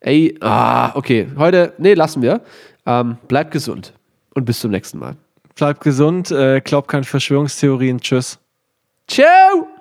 [0.00, 1.28] Ey, ah, okay.
[1.36, 2.40] Heute, nee, lassen wir.
[2.86, 3.92] Ähm, bleibt gesund.
[4.34, 5.14] Und bis zum nächsten Mal.
[5.54, 6.32] Bleibt gesund.
[6.32, 8.00] Äh, glaubt keine Verschwörungstheorien.
[8.00, 8.40] Tschüss.
[9.06, 9.77] Ciao!